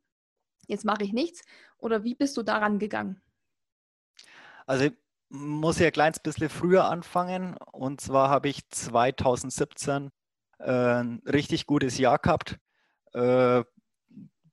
[0.66, 1.42] jetzt mache ich nichts?
[1.78, 3.20] Oder wie bist du daran gegangen?
[4.66, 4.92] Also ich
[5.28, 7.56] muss ja ein kleines bisschen früher anfangen.
[7.72, 10.10] Und zwar habe ich 2017
[10.58, 12.58] äh, ein richtig gutes Jahr gehabt.
[13.12, 13.64] Äh,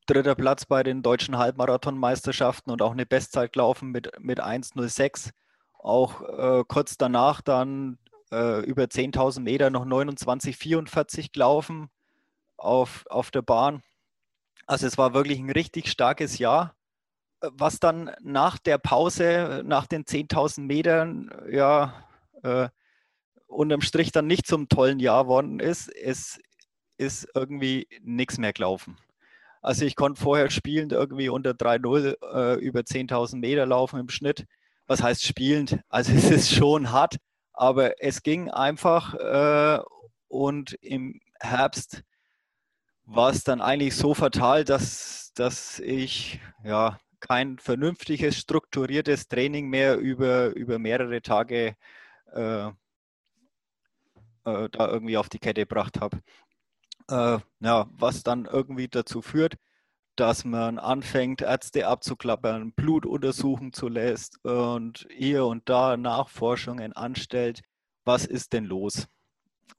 [0.05, 5.31] dritter Platz bei den deutschen Halbmarathonmeisterschaften und auch eine Bestzeit gelaufen mit, mit 1,06.
[5.79, 7.97] Auch äh, kurz danach dann
[8.31, 11.89] äh, über 10.000 Meter noch 29,44 gelaufen
[12.57, 13.81] auf, auf der Bahn.
[14.65, 16.75] Also es war wirklich ein richtig starkes Jahr.
[17.41, 22.05] Was dann nach der Pause, nach den 10.000 Metern, ja,
[22.41, 22.69] äh,
[23.47, 26.39] unterm Strich dann nicht zum tollen Jahr worden ist, es
[26.97, 28.97] ist irgendwie nichts mehr gelaufen.
[29.63, 34.45] Also ich konnte vorher spielend irgendwie unter 3-0 äh, über 10.000 Meter laufen im Schnitt.
[34.87, 35.79] Was heißt spielend?
[35.87, 37.15] Also es ist schon hart,
[37.53, 39.81] aber es ging einfach äh,
[40.27, 42.03] und im Herbst
[43.05, 49.97] war es dann eigentlich so fatal, dass, dass ich ja kein vernünftiges, strukturiertes Training mehr
[49.97, 51.77] über, über mehrere Tage
[52.33, 52.71] äh, äh,
[54.43, 56.19] da irgendwie auf die Kette gebracht habe.
[57.09, 59.55] Äh, ja, was dann irgendwie dazu führt,
[60.15, 67.61] dass man anfängt, Ärzte abzuklappern, Blut untersuchen zu lässt und hier und da Nachforschungen anstellt.
[68.05, 69.07] Was ist denn los?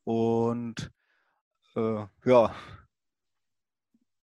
[0.05, 0.91] Und
[1.77, 2.55] äh, ja,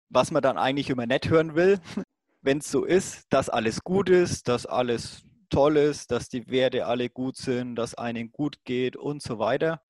[0.09, 1.79] was man dann eigentlich immer nicht hören will,
[2.41, 6.85] wenn es so ist, dass alles gut ist, dass alles toll ist, dass die Werte
[6.85, 9.81] alle gut sind, dass einem gut geht und so weiter.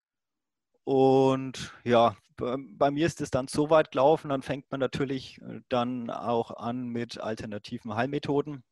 [0.90, 5.62] Und ja, bei mir ist es dann so weit gelaufen, dann fängt man natürlich äh,
[5.70, 8.64] dann auch an mit alternativen Heilmethoden,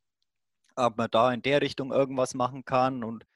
[0.75, 3.27] ob man da in der Richtung irgendwas machen kann und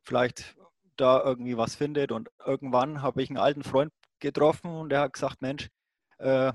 [0.00, 0.56] vielleicht
[0.96, 2.12] da irgendwie was findet.
[2.12, 5.68] Und irgendwann habe ich einen alten Freund getroffen und der hat gesagt, Mensch,
[6.16, 6.54] äh,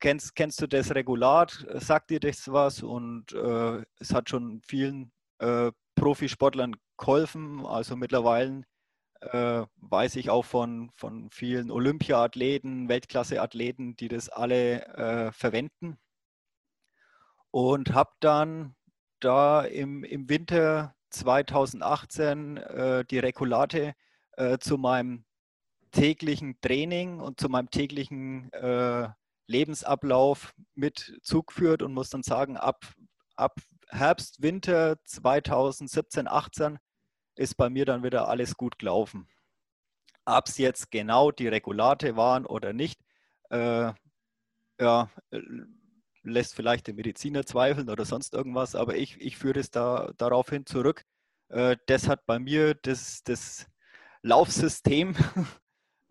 [0.00, 1.64] kennst, kennst du das Regulat?
[1.74, 2.82] Sagt dir das was?
[2.82, 7.64] Und äh, es hat schon vielen äh, Profisportlern geholfen.
[7.64, 8.64] Also mittlerweile
[9.20, 15.98] äh, weiß ich auch von, von vielen Olympiathleten, Weltklasse-Athleten, die das alle äh, verwenden.
[17.50, 18.74] Und habe dann
[19.20, 23.94] da im, im Winter 2018 äh, die Regulate
[24.32, 25.24] äh, zu meinem
[25.90, 29.08] täglichen Training und zu meinem täglichen äh,
[29.46, 32.84] Lebensablauf mit zugeführt und muss dann sagen, ab,
[33.36, 36.78] ab Herbst, Winter 2017, 18
[37.38, 39.28] ist bei mir dann wieder alles gut gelaufen.
[40.24, 43.00] Ob es jetzt genau die Regulate waren oder nicht,
[43.50, 43.92] äh,
[44.80, 45.10] ja,
[46.22, 50.66] lässt vielleicht der Mediziner zweifeln oder sonst irgendwas, aber ich, ich führe es da, daraufhin
[50.66, 51.04] zurück.
[51.48, 53.66] Äh, das hat bei mir das, das
[54.22, 55.14] Laufsystem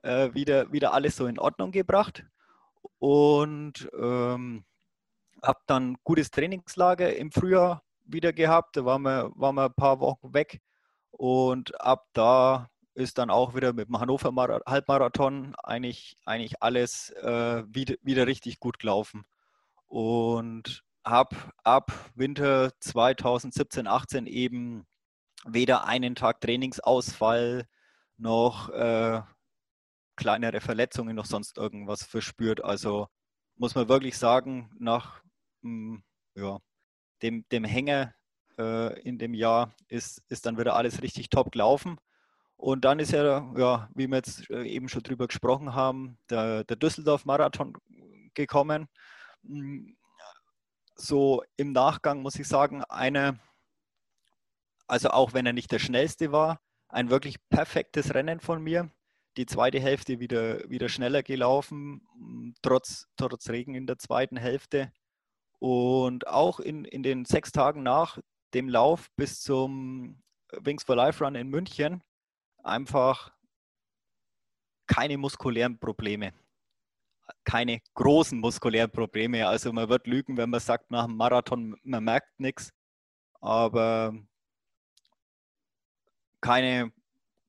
[0.03, 2.25] äh, wieder, wieder alles so in Ordnung gebracht
[2.99, 4.65] und ähm,
[5.43, 8.77] habe dann gutes Trainingslager im Frühjahr wieder gehabt.
[8.77, 10.61] Da waren wir, waren wir ein paar Wochen weg
[11.17, 14.31] und ab da ist dann auch wieder mit dem Hannover
[14.65, 19.25] Halbmarathon eigentlich, eigentlich alles äh, wieder, wieder richtig gut gelaufen.
[19.87, 24.85] Und habe ab Winter 2017, 18 eben
[25.45, 27.67] weder einen Tag Trainingsausfall
[28.17, 29.21] noch äh,
[30.15, 32.63] kleinere Verletzungen noch sonst irgendwas verspürt.
[32.63, 33.07] Also
[33.55, 35.23] muss man wirklich sagen, nach
[35.61, 36.03] mh, hm,
[36.35, 36.59] ja,
[37.21, 38.13] dem, dem Hänger
[38.57, 41.97] äh, in dem Jahr ist, ist dann wieder alles richtig top gelaufen.
[42.57, 46.63] Und dann ist ja, ja wie wir jetzt äh, eben schon drüber gesprochen haben, der,
[46.63, 47.77] der Düsseldorf-Marathon
[48.33, 48.87] gekommen.
[49.43, 49.95] Hm,
[50.95, 53.39] so im Nachgang muss ich sagen, eine,
[54.87, 58.89] also auch wenn er nicht der schnellste war, ein wirklich perfektes Rennen von mir.
[59.37, 64.91] Die zweite Hälfte wieder, wieder schneller gelaufen, hm, trotz, trotz Regen in der zweiten Hälfte.
[65.59, 68.19] Und auch in, in den sechs Tagen nach
[68.53, 72.01] dem Lauf bis zum Wings for Life Run in München
[72.63, 73.31] einfach
[74.87, 76.33] keine muskulären Probleme.
[77.43, 79.47] Keine großen muskulären Probleme.
[79.47, 82.71] Also man wird lügen, wenn man sagt, nach dem Marathon, man merkt nichts.
[83.41, 84.13] Aber
[86.41, 86.93] keine,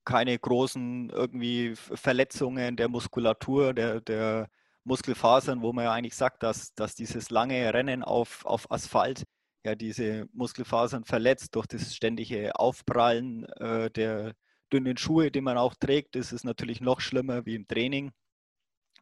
[0.05, 4.51] keine großen irgendwie Verletzungen der Muskulatur, der, der
[4.85, 9.25] Muskelfasern, wo man ja eigentlich sagt, dass, dass dieses lange Rennen auf, auf Asphalt
[9.65, 14.35] ja diese Muskelfasern verletzt durch das ständige Aufprallen äh, der
[14.73, 16.15] dünnen Schuhe, die man auch trägt.
[16.15, 18.13] Das ist natürlich noch schlimmer wie im Training.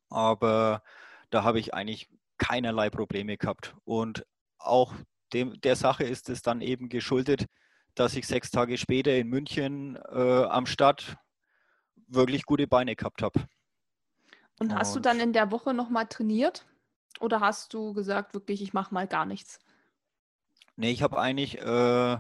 [0.09, 0.83] Aber
[1.31, 2.09] da habe ich eigentlich
[2.39, 3.75] keinerlei Probleme gehabt.
[3.85, 4.25] Und
[4.59, 4.95] auch
[5.33, 7.47] dem, der Sache ist es dann eben geschuldet,
[7.95, 11.17] dass ich sechs Tage später in München äh, am Start
[12.07, 13.47] wirklich gute Beine gehabt habe.
[14.59, 16.65] Und hast Und du dann in der Woche nochmal trainiert?
[17.21, 19.59] Oder hast du gesagt, wirklich, ich mache mal gar nichts?
[20.77, 22.19] Nee, ich habe eigentlich äh,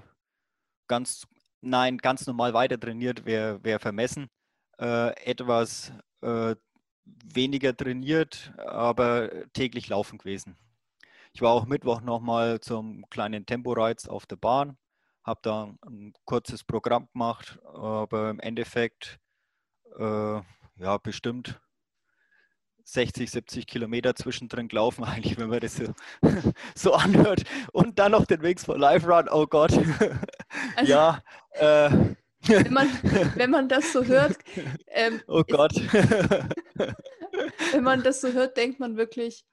[0.88, 1.26] ganz,
[1.60, 4.28] nein, ganz normal weiter trainiert, wäre wär vermessen.
[4.78, 5.92] Äh, etwas
[6.22, 6.56] äh,
[7.04, 10.56] weniger trainiert, aber täglich laufen gewesen.
[11.34, 14.78] Ich war auch Mittwoch nochmal zum kleinen Temporeiz auf der Bahn,
[15.22, 19.18] habe da ein kurzes Programm gemacht, aber im Endeffekt
[19.98, 20.40] äh,
[20.76, 21.60] ja bestimmt
[22.86, 25.94] 60, 70 Kilometer zwischendrin gelaufen, eigentlich, wenn man das so,
[26.74, 27.42] so anhört.
[27.72, 29.72] Und dann noch den Wings for Life Run, oh Gott.
[30.76, 31.22] Also, ja.
[31.50, 31.90] Äh,
[32.46, 32.88] wenn, man,
[33.34, 34.36] wenn man das so hört.
[34.88, 35.72] Ähm, oh Gott.
[37.72, 39.44] Wenn man das so hört, denkt man wirklich,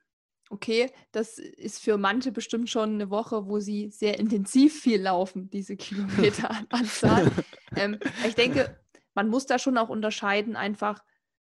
[0.50, 5.50] okay, das ist für manche bestimmt schon eine Woche, wo sie sehr intensiv viel laufen,
[5.50, 7.32] diese Kilometeranzahl.
[7.76, 8.78] ähm, ich denke,
[9.14, 11.00] man muss da schon auch unterscheiden, einfach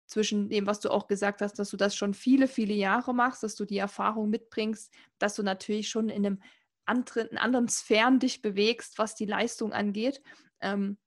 [0.08, 3.42] zwischen dem, was du auch gesagt hast, dass du das schon viele, viele Jahre machst,
[3.42, 6.42] dass du die Erfahrung mitbringst, dass du natürlich schon in einem
[6.86, 10.22] anderen, in anderen Sphären dich bewegst, was die Leistung angeht.
[10.60, 10.98] Ähm,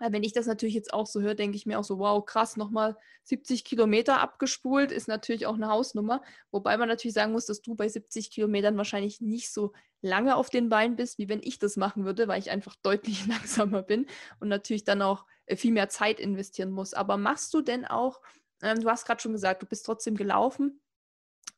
[0.00, 2.56] wenn ich das natürlich jetzt auch so höre, denke ich mir auch so, wow, krass,
[2.56, 6.22] nochmal 70 Kilometer abgespult, ist natürlich auch eine Hausnummer.
[6.52, 10.50] Wobei man natürlich sagen muss, dass du bei 70 Kilometern wahrscheinlich nicht so lange auf
[10.50, 14.06] den Beinen bist, wie wenn ich das machen würde, weil ich einfach deutlich langsamer bin
[14.38, 16.94] und natürlich dann auch äh, viel mehr Zeit investieren muss.
[16.94, 18.20] Aber machst du denn auch,
[18.62, 20.80] ähm, du hast gerade schon gesagt, du bist trotzdem gelaufen,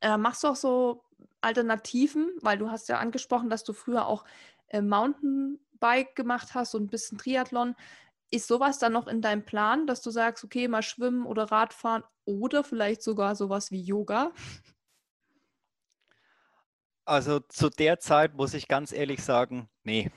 [0.00, 1.04] äh, machst du auch so
[1.40, 4.24] Alternativen, weil du hast ja angesprochen, dass du früher auch
[4.68, 7.74] äh, Mountainbike gemacht hast und ein bisschen Triathlon.
[8.30, 12.04] Ist sowas dann noch in deinem Plan, dass du sagst, okay, mal schwimmen oder Radfahren
[12.24, 14.32] oder vielleicht sogar sowas wie Yoga?
[17.04, 20.12] Also zu der Zeit muss ich ganz ehrlich sagen, nee.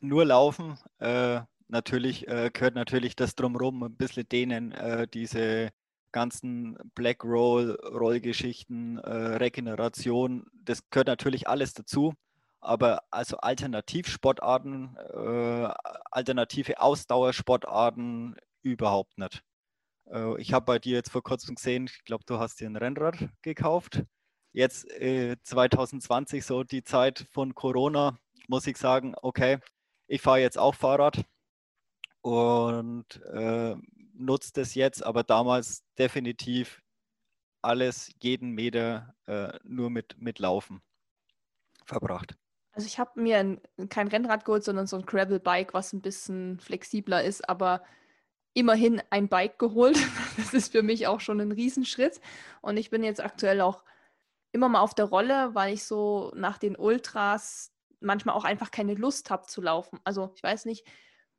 [0.00, 0.78] Nur laufen.
[0.98, 1.40] Äh,
[1.72, 5.70] natürlich äh, gehört natürlich das drumherum ein bisschen denen, äh, diese
[6.12, 12.14] ganzen Black Roll, Rollgeschichten, äh, Regeneration, das gehört natürlich alles dazu.
[12.60, 15.68] Aber also Alternativsportarten, äh,
[16.12, 19.42] alternative Ausdauersportarten überhaupt nicht.
[20.10, 22.76] Äh, ich habe bei dir jetzt vor kurzem gesehen, ich glaube, du hast dir ein
[22.76, 24.04] Rennrad gekauft.
[24.52, 28.18] Jetzt äh, 2020, so die Zeit von Corona,
[28.48, 29.58] muss ich sagen, okay,
[30.06, 31.24] ich fahre jetzt auch Fahrrad
[32.22, 33.76] und äh,
[34.14, 36.82] nutze das jetzt, aber damals definitiv
[37.60, 40.82] alles, jeden Meter äh, nur mit, mit Laufen
[41.84, 42.36] verbracht.
[42.72, 46.58] Also ich habe mir ein, kein Rennrad geholt, sondern so ein Gravel-Bike, was ein bisschen
[46.58, 47.82] flexibler ist, aber
[48.54, 49.98] immerhin ein Bike geholt.
[50.38, 52.18] Das ist für mich auch schon ein Riesenschritt.
[52.62, 53.84] Und ich bin jetzt aktuell auch
[54.50, 57.70] immer mal auf der Rolle, weil ich so nach den Ultras
[58.00, 60.00] manchmal auch einfach keine Lust habe zu laufen.
[60.04, 60.86] Also ich weiß nicht,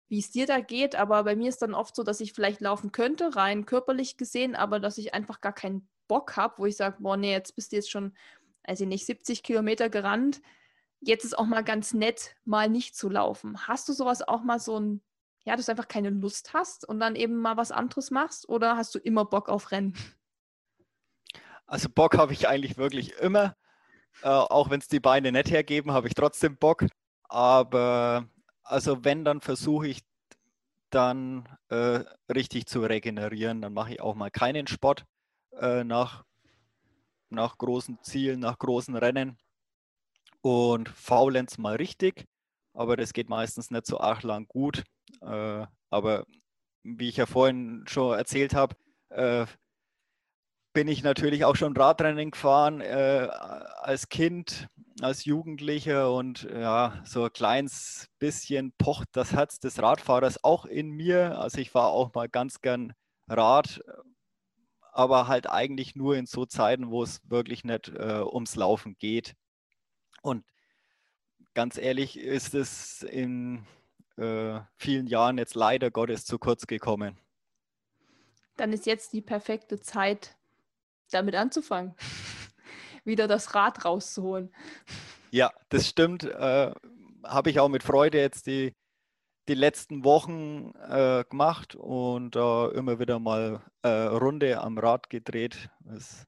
[0.10, 2.62] wie es dir da geht, aber bei mir ist dann oft so, dass ich vielleicht
[2.62, 6.78] laufen könnte, rein körperlich gesehen, aber dass ich einfach gar keinen Bock habe, wo ich
[6.78, 8.16] sage, boah, nee, jetzt bist du jetzt schon,
[8.64, 10.42] also nicht 70 Kilometer gerannt
[11.06, 13.68] jetzt ist auch mal ganz nett, mal nicht zu laufen.
[13.68, 15.02] Hast du sowas auch mal so ein,
[15.44, 18.78] ja, dass du einfach keine Lust hast und dann eben mal was anderes machst oder
[18.78, 19.94] hast du immer Bock auf Rennen?
[21.66, 23.56] Also Bock habe ich eigentlich wirklich immer.
[24.22, 26.86] Äh, auch wenn es die Beine nicht hergeben, habe ich trotzdem Bock.
[27.24, 28.28] Aber
[28.64, 30.02] also wenn, dann versuche ich
[30.90, 32.04] dann äh,
[32.34, 33.62] richtig zu regenerieren.
[33.62, 35.06] Dann mache ich auch mal keinen Sport
[35.60, 36.24] äh, nach,
[37.30, 39.38] nach großen Zielen, nach großen Rennen
[40.42, 42.26] und faulenz mal richtig,
[42.74, 44.84] aber das geht meistens nicht so arg lang gut.
[45.22, 46.26] Äh, aber
[46.84, 48.76] wie ich ja vorhin schon erzählt habe,
[49.10, 49.46] äh,
[50.74, 53.30] bin ich natürlich auch schon Radrennen gefahren äh,
[53.82, 54.68] als Kind,
[55.02, 60.90] als Jugendlicher und ja, so ein kleines bisschen pocht das Herz des Radfahrers auch in
[60.90, 61.40] mir.
[61.40, 62.94] Also ich fahre auch mal ganz gern
[63.28, 63.82] Rad,
[64.92, 69.36] aber halt eigentlich nur in so Zeiten, wo es wirklich nicht äh, ums Laufen geht.
[70.22, 70.46] Und
[71.54, 73.66] ganz ehrlich ist es in
[74.18, 77.18] äh, vielen Jahren jetzt leider Gottes zu kurz gekommen.
[78.58, 80.38] Dann ist jetzt die perfekte Zeit,
[81.12, 81.96] damit anzufangen,
[83.06, 84.54] wieder das Rad rauszuholen.
[85.32, 86.24] Ja, das stimmt.
[86.24, 86.72] Äh,
[87.24, 88.74] Habe ich auch mit Freude jetzt die,
[89.48, 95.70] die letzten Wochen äh, gemacht und äh, immer wieder mal äh, Runde am Rad gedreht.
[95.80, 96.28] Das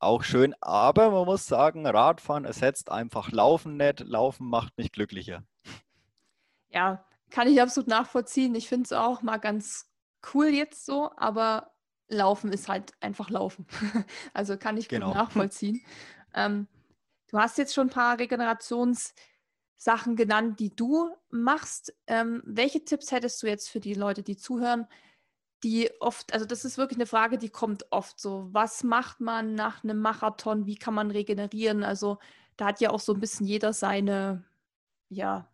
[0.00, 4.00] auch schön, aber man muss sagen, Radfahren ersetzt einfach Laufen nicht.
[4.00, 5.42] Laufen macht mich glücklicher.
[6.68, 8.54] Ja, kann ich absolut nachvollziehen.
[8.54, 9.90] Ich finde es auch mal ganz
[10.34, 11.72] cool jetzt so, aber
[12.08, 13.66] Laufen ist halt einfach Laufen.
[14.32, 15.08] also kann ich genau.
[15.08, 15.82] gut nachvollziehen.
[16.34, 16.68] Ähm,
[17.30, 21.96] du hast jetzt schon ein paar Regenerationssachen genannt, die du machst.
[22.06, 24.86] Ähm, welche Tipps hättest du jetzt für die Leute, die zuhören,
[25.64, 28.48] die oft, also das ist wirklich eine Frage, die kommt oft so.
[28.52, 30.66] Was macht man nach einem Marathon?
[30.66, 31.82] Wie kann man regenerieren?
[31.82, 32.18] Also
[32.58, 34.44] da hat ja auch so ein bisschen jeder seine,
[35.08, 35.50] ja,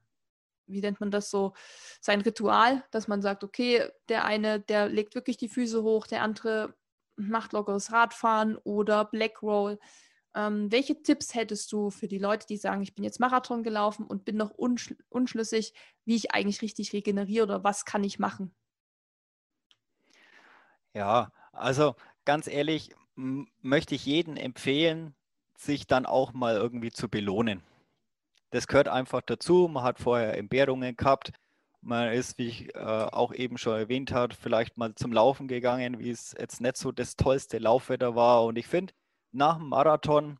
[0.67, 1.53] wie nennt man das so,
[2.01, 6.23] sein Ritual, dass man sagt, okay, der eine, der legt wirklich die Füße hoch, der
[6.23, 6.75] andere
[7.17, 9.79] macht lockeres Radfahren oder Black Roll.
[10.35, 14.05] Ähm, welche Tipps hättest du für die Leute, die sagen, ich bin jetzt Marathon gelaufen
[14.05, 18.55] und bin noch unschl unschlüssig, wie ich eigentlich richtig regeneriere oder was kann ich machen?
[20.93, 21.95] Ja, also
[22.25, 25.15] ganz ehrlich, möchte ich jedem empfehlen,
[25.57, 27.63] sich dann auch mal irgendwie zu belohnen.
[28.55, 29.67] Das gehört einfach dazu.
[29.67, 31.33] Man hat vorher Entbehrungen gehabt.
[31.81, 35.99] Man ist, wie ich äh, auch eben schon erwähnt habe, vielleicht mal zum Laufen gegangen,
[35.99, 38.45] wie es jetzt nicht so das tollste Laufwetter war.
[38.45, 38.95] Und ich finde,
[39.33, 40.39] nach dem Marathon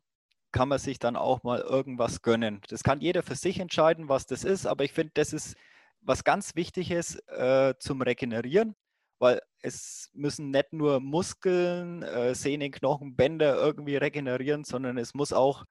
[0.53, 2.61] kann man sich dann auch mal irgendwas gönnen.
[2.69, 5.57] Das kann jeder für sich entscheiden, was das ist, aber ich finde, das ist
[5.99, 8.77] was ganz Wichtiges äh, zum Regenerieren,
[9.19, 15.33] weil es müssen nicht nur Muskeln, äh, Sehnen, Knochen, Bänder irgendwie regenerieren, sondern es muss
[15.33, 15.65] auch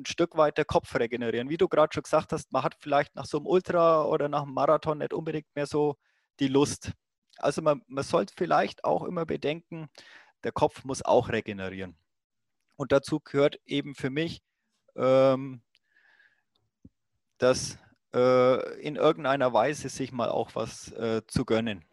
[0.00, 1.48] ein Stück weit der Kopf regenerieren.
[1.48, 4.42] Wie du gerade schon gesagt hast, man hat vielleicht nach so einem Ultra oder nach
[4.42, 5.96] einem Marathon nicht unbedingt mehr so
[6.40, 6.92] die Lust.
[7.38, 9.88] Also man, man sollte vielleicht auch immer bedenken,
[10.44, 11.96] der Kopf muss auch regenerieren.
[12.76, 14.42] Und dazu gehört eben für mich,
[14.96, 15.62] ähm,
[17.38, 17.78] dass
[18.14, 21.84] äh, in irgendeiner Weise sich mal auch was äh, zu gönnen.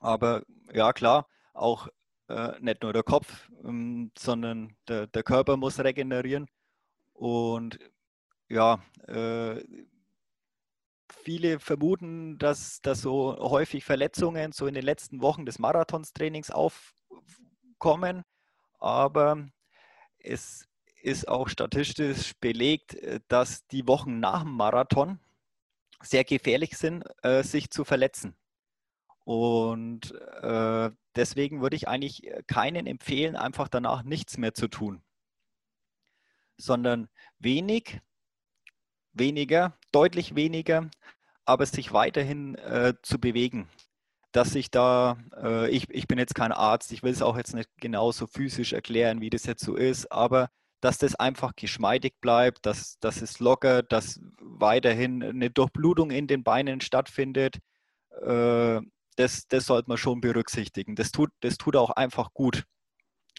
[0.00, 1.88] Aber ja, klar, auch
[2.28, 6.48] äh, nicht nur der Kopf, ähm, sondern der, der Körper muss regenerieren.
[7.14, 7.78] Und
[8.48, 9.64] ja, äh,
[11.08, 18.24] viele vermuten, dass, dass so häufig Verletzungen so in den letzten Wochen des Marathonstrainings aufkommen.
[18.78, 19.46] Aber
[20.18, 20.66] es
[21.02, 22.96] ist auch statistisch belegt,
[23.28, 25.20] dass die Wochen nach dem Marathon
[26.02, 28.36] sehr gefährlich sind, äh, sich zu verletzen.
[29.24, 30.12] Und
[30.42, 35.02] äh, deswegen würde ich eigentlich keinen empfehlen, einfach danach nichts mehr zu tun
[36.56, 38.00] sondern wenig,
[39.12, 40.90] weniger, deutlich weniger,
[41.44, 43.68] aber sich weiterhin äh, zu bewegen.
[44.32, 47.54] Dass ich da, äh, ich, ich bin jetzt kein Arzt, ich will es auch jetzt
[47.54, 50.50] nicht genauso physisch erklären, wie das jetzt so ist, aber
[50.80, 56.44] dass das einfach geschmeidig bleibt, dass, dass es locker, dass weiterhin eine Durchblutung in den
[56.44, 57.58] Beinen stattfindet,
[58.22, 58.80] äh,
[59.16, 60.96] das, das sollte man schon berücksichtigen.
[60.96, 62.64] Das tut, das tut auch einfach gut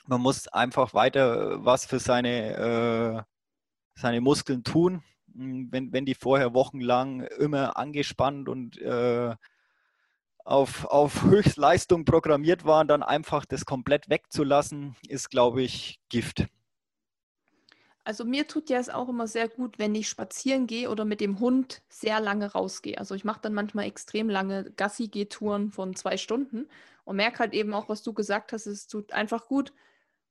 [0.07, 3.25] man muss einfach weiter äh, was für seine,
[3.95, 5.03] äh, seine Muskeln tun.
[5.33, 9.35] Hm, wenn, wenn die vorher wochenlang immer angespannt und äh,
[10.43, 16.45] auf, auf Höchstleistung programmiert waren, dann einfach das komplett wegzulassen, ist, glaube ich, Gift.
[18.05, 21.21] Also mir tut ja es auch immer sehr gut, wenn ich spazieren gehe oder mit
[21.21, 22.99] dem Hund sehr lange rausgehe.
[22.99, 26.67] Also ich mache dann manchmal extrem lange Gassi-Geh-Touren von zwei Stunden
[27.03, 29.73] und merke halt eben auch, was du gesagt hast, es tut einfach gut,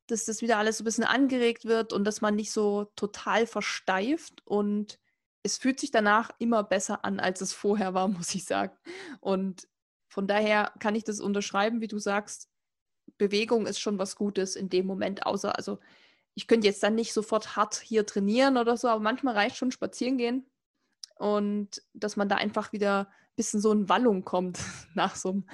[0.07, 3.47] dass das wieder alles so ein bisschen angeregt wird und dass man nicht so total
[3.47, 4.99] versteift und
[5.43, 8.77] es fühlt sich danach immer besser an, als es vorher war, muss ich sagen.
[9.21, 9.69] Und
[10.09, 12.49] von daher kann ich das unterschreiben, wie du sagst,
[13.19, 15.79] Bewegung ist schon was Gutes in dem Moment, außer, also
[16.35, 19.71] ich könnte jetzt dann nicht sofort hart hier trainieren oder so, aber manchmal reicht schon
[19.71, 20.47] spazieren gehen
[21.17, 24.59] und dass man da einfach wieder ein bisschen so in Wallung kommt
[24.95, 25.49] nach so einem,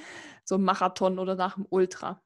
[0.45, 2.23] so einem Marathon oder nach einem Ultra.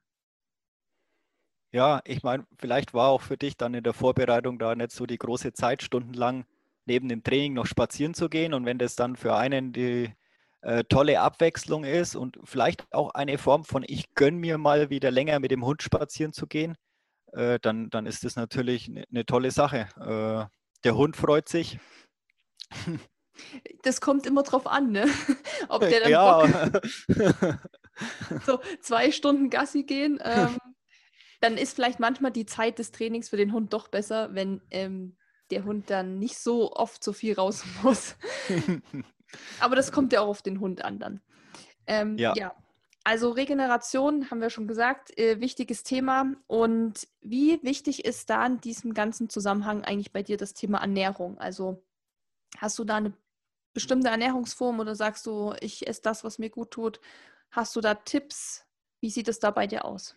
[1.74, 5.06] Ja, ich meine, vielleicht war auch für dich dann in der Vorbereitung da nicht so
[5.06, 6.44] die große Zeit, stundenlang
[6.86, 8.54] neben dem Training noch spazieren zu gehen.
[8.54, 10.14] Und wenn das dann für einen die
[10.60, 15.10] äh, tolle Abwechslung ist und vielleicht auch eine Form von, ich gönne mir mal wieder
[15.10, 16.76] länger mit dem Hund spazieren zu gehen,
[17.32, 19.88] äh, dann, dann ist das natürlich eine ne tolle Sache.
[19.98, 20.46] Äh,
[20.84, 21.80] der Hund freut sich.
[23.82, 25.06] Das kommt immer drauf an, ne?
[25.68, 26.70] Ob der dann ja.
[28.46, 30.20] so zwei Stunden Gassi gehen.
[30.22, 30.56] Ähm,
[31.44, 35.14] dann ist vielleicht manchmal die Zeit des Trainings für den Hund doch besser, wenn ähm,
[35.50, 38.16] der Hund dann nicht so oft so viel raus muss.
[39.60, 41.20] Aber das kommt ja auch auf den Hund an dann.
[41.86, 42.32] Ähm, ja.
[42.34, 42.54] ja.
[43.04, 46.32] Also Regeneration haben wir schon gesagt, äh, wichtiges Thema.
[46.46, 51.36] Und wie wichtig ist da in diesem ganzen Zusammenhang eigentlich bei dir das Thema Ernährung?
[51.36, 51.84] Also
[52.56, 53.12] hast du da eine
[53.74, 57.00] bestimmte Ernährungsform oder sagst du, ich esse das, was mir gut tut?
[57.50, 58.64] Hast du da Tipps?
[59.00, 60.16] Wie sieht es da bei dir aus?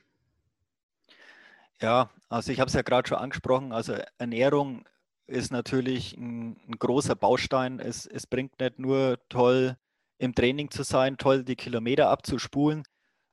[1.82, 3.72] Ja, also ich habe es ja gerade schon angesprochen.
[3.72, 4.86] Also Ernährung
[5.28, 7.80] ist natürlich ein, ein großer Baustein.
[7.80, 9.78] Es, es, bringt nicht nur toll
[10.18, 12.84] im Training zu sein, toll die Kilometer abzuspulen,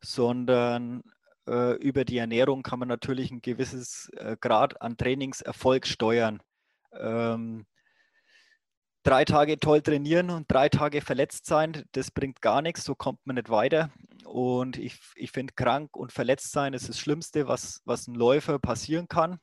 [0.03, 1.03] sondern
[1.49, 6.43] äh, über die Ernährung kann man natürlich ein gewisses äh, Grad an Trainingserfolg steuern.
[6.93, 7.65] Ähm,
[9.05, 13.27] drei Tage toll trainieren und drei Tage verletzt sein, das bringt gar nichts, so kommt
[13.27, 13.91] man nicht weiter.
[14.35, 18.59] Und ich, ich finde, krank und verletzt sein ist das Schlimmste, was, was ein Läufer
[18.59, 19.39] passieren kann.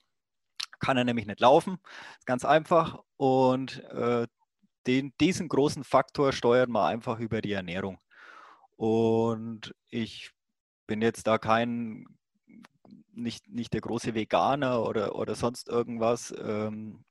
[0.82, 1.78] Kann er nämlich nicht laufen,
[2.26, 3.00] ganz einfach.
[3.16, 4.28] Und äh,
[4.88, 8.00] den, diesen großen Faktor steuert man einfach über die Ernährung.
[8.76, 10.32] Und ich
[10.88, 12.06] bin jetzt da kein,
[13.14, 16.34] nicht, nicht der große Veganer oder, oder sonst irgendwas.
[16.38, 17.06] Ähm,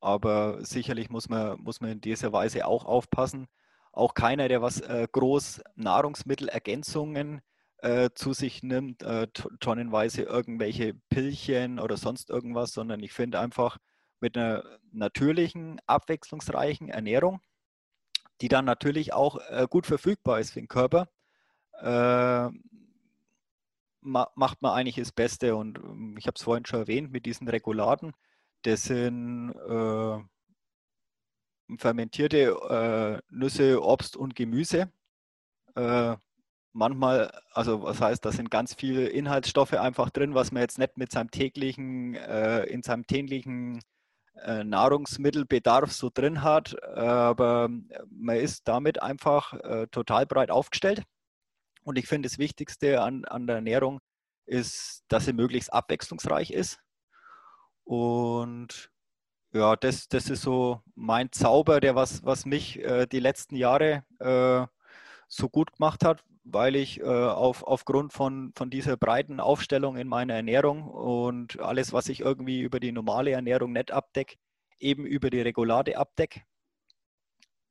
[0.00, 3.48] aber sicherlich muss man, muss man in dieser Weise auch aufpassen.
[3.96, 7.40] Auch keiner, der was äh, groß Nahrungsmittelergänzungen
[7.78, 9.26] äh, zu sich nimmt, äh,
[9.58, 13.78] tonnenweise irgendwelche Pillchen oder sonst irgendwas, sondern ich finde einfach
[14.20, 17.40] mit einer natürlichen, abwechslungsreichen Ernährung,
[18.42, 21.08] die dann natürlich auch äh, gut verfügbar ist für den Körper,
[21.80, 22.50] äh,
[24.02, 25.56] ma macht man eigentlich das Beste.
[25.56, 28.12] Und ähm, ich habe es vorhin schon erwähnt mit diesen Regulaten.
[28.60, 30.18] Das sind äh,
[31.78, 34.90] fermentierte äh, Nüsse, Obst und Gemüse.
[35.74, 36.16] Äh,
[36.72, 40.96] manchmal, also was heißt, da sind ganz viele Inhaltsstoffe einfach drin, was man jetzt nicht
[40.96, 43.80] mit seinem täglichen, äh, in seinem täglichen
[44.44, 47.68] äh, Nahrungsmittelbedarf so drin hat, aber
[48.10, 51.02] man ist damit einfach äh, total breit aufgestellt.
[51.82, 54.00] Und ich finde, das Wichtigste an, an der Ernährung
[54.44, 56.80] ist, dass sie möglichst abwechslungsreich ist.
[57.84, 58.90] Und
[59.56, 64.04] ja, das, das ist so mein Zauber, der was, was mich äh, die letzten Jahre
[64.18, 64.66] äh,
[65.28, 70.08] so gut gemacht hat, weil ich äh, auf, aufgrund von, von dieser breiten Aufstellung in
[70.08, 74.36] meiner Ernährung und alles, was ich irgendwie über die normale Ernährung nicht abdecke,
[74.78, 76.42] eben über die Regulate abdecke,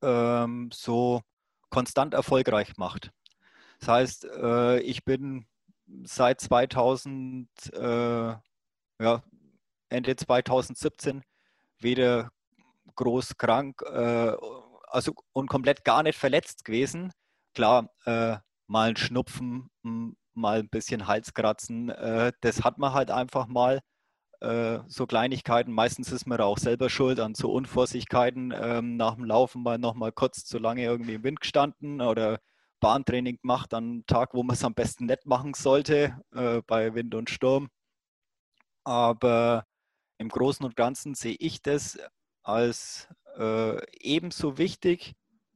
[0.02, 1.22] ähm, so
[1.70, 3.12] konstant erfolgreich macht.
[3.78, 5.46] Das heißt, äh, ich bin
[6.04, 8.34] seit 2000, äh,
[8.98, 9.22] ja,
[9.88, 11.22] Ende 2017
[11.80, 12.30] weder
[12.94, 14.32] groß krank äh,
[14.88, 17.12] also, und komplett gar nicht verletzt gewesen.
[17.54, 19.68] Klar, äh, mal ein Schnupfen,
[20.34, 23.80] mal ein bisschen Halskratzen, äh, das hat man halt einfach mal.
[24.40, 29.14] Äh, so Kleinigkeiten, meistens ist man da auch selber schuld an so Unvorsichtigkeiten, ähm, nach
[29.14, 32.38] dem Laufen mal nochmal kurz zu lange irgendwie im Wind gestanden oder
[32.80, 36.94] Bahntraining gemacht an einem Tag, wo man es am besten nicht machen sollte, äh, bei
[36.94, 37.68] Wind und Sturm.
[38.84, 39.64] Aber
[40.18, 41.98] im Großen und Ganzen sehe ich das
[42.42, 43.08] als
[43.38, 45.14] äh, ebenso wichtig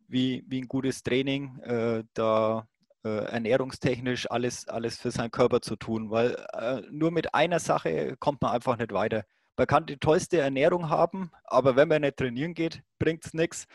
[0.08, 2.66] wie, wie ein gutes Training, äh, da
[3.04, 8.16] äh, ernährungstechnisch alles, alles für seinen Körper zu tun, weil äh, nur mit einer Sache
[8.18, 9.24] kommt man einfach nicht weiter.
[9.56, 13.66] Man kann die tollste Ernährung haben, aber wenn man nicht trainieren geht, bringt es nichts.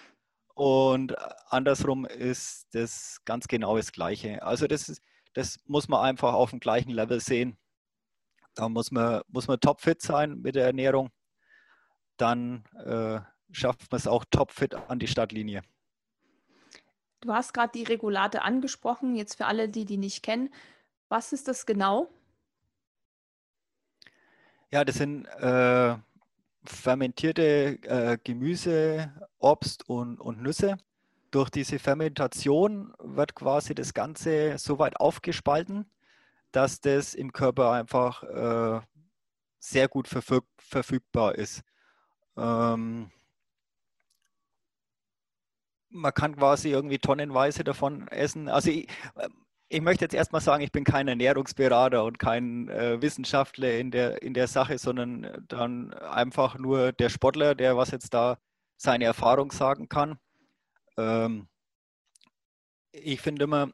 [0.55, 1.15] Und
[1.49, 4.41] andersrum ist das ganz genau das Gleiche.
[4.41, 5.01] Also das, ist,
[5.33, 7.57] das muss man einfach auf dem gleichen Level sehen.
[8.55, 11.11] Da muss man, muss man topfit sein mit der Ernährung.
[12.17, 13.19] Dann äh,
[13.51, 15.61] schafft man es auch topfit an die Startlinie.
[17.21, 19.15] Du hast gerade die Regulate angesprochen.
[19.15, 20.53] Jetzt für alle, die die nicht kennen.
[21.09, 22.09] Was ist das genau?
[24.71, 25.95] Ja, das sind äh,
[26.63, 30.77] fermentierte äh, Gemüse, Obst und, und Nüsse.
[31.31, 35.85] Durch diese Fermentation wird quasi das Ganze so weit aufgespalten,
[36.55, 38.81] dass das im Körper einfach äh,
[39.59, 41.63] sehr gut verfüg verfügbar ist.
[42.37, 43.11] Ähm,
[45.89, 48.49] man kann quasi irgendwie tonnenweise davon essen.
[48.49, 48.87] Also ich,
[49.69, 54.21] ich möchte jetzt erstmal sagen, ich bin kein Ernährungsberater und kein äh, Wissenschaftler in der,
[54.21, 58.37] in der Sache, sondern dann einfach nur der Sportler, der was jetzt da
[58.77, 60.19] seine Erfahrung sagen kann.
[60.97, 61.47] Ähm,
[62.91, 63.71] ich finde immer,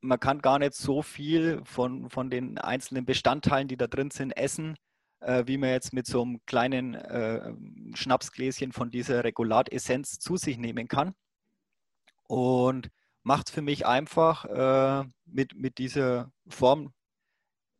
[0.00, 4.32] man kann gar nicht so viel von, von den einzelnen Bestandteilen, die da drin sind,
[4.32, 4.76] essen,
[5.20, 7.52] äh, wie man jetzt mit so einem kleinen äh,
[7.94, 11.14] Schnapsgläschen von dieser Regulat-Essenz zu sich nehmen kann.
[12.24, 12.90] Und
[13.22, 16.92] macht es für mich einfach äh, mit, mit dieser Form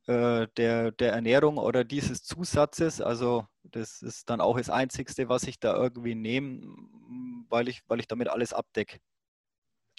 [0.07, 3.01] äh, der, der Ernährung oder dieses Zusatzes.
[3.01, 6.63] Also das ist dann auch das Einzigste, was ich da irgendwie nehme,
[7.49, 8.99] weil ich, weil ich damit alles abdecke.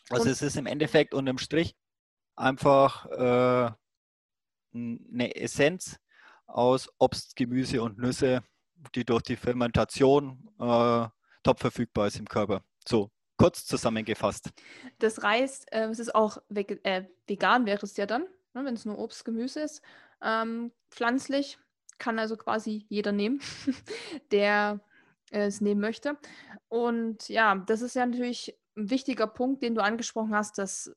[0.09, 1.75] Also Und es ist im Endeffekt unterm Strich
[2.39, 3.71] einfach äh,
[4.73, 5.99] eine Essenz
[6.47, 8.43] aus Obst, Gemüse und Nüsse,
[8.95, 11.07] die durch die Fermentation äh,
[11.43, 12.63] top verfügbar ist im Körper.
[12.87, 14.49] So, kurz zusammengefasst.
[14.99, 18.23] Das heißt, äh, es ist auch äh, vegan wäre es ja dann,
[18.53, 19.81] ne, wenn es nur Obst, Gemüse ist.
[20.21, 21.57] Ähm, pflanzlich
[21.97, 23.41] kann also quasi jeder nehmen,
[24.31, 24.79] der
[25.31, 26.17] äh, es nehmen möchte.
[26.67, 30.93] Und ja, das ist ja natürlich ein wichtiger Punkt, den du angesprochen hast, dass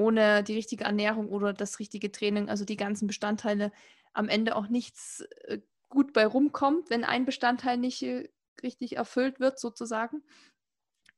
[0.00, 3.70] ohne die richtige Ernährung oder das richtige Training, also die ganzen Bestandteile,
[4.14, 8.30] am Ende auch nichts äh, gut bei rumkommt, wenn ein Bestandteil nicht äh,
[8.62, 10.22] richtig erfüllt wird, sozusagen.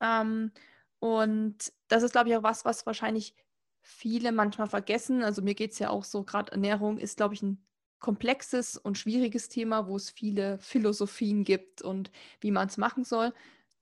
[0.01, 0.51] Ähm,
[0.99, 3.35] und das ist, glaube ich, auch was, was wahrscheinlich
[3.83, 5.22] viele manchmal vergessen.
[5.22, 7.64] Also mir geht es ja auch so, gerade Ernährung ist, glaube ich, ein
[8.01, 12.11] komplexes und schwieriges Thema, wo es viele Philosophien gibt und
[12.41, 13.33] wie man es machen soll.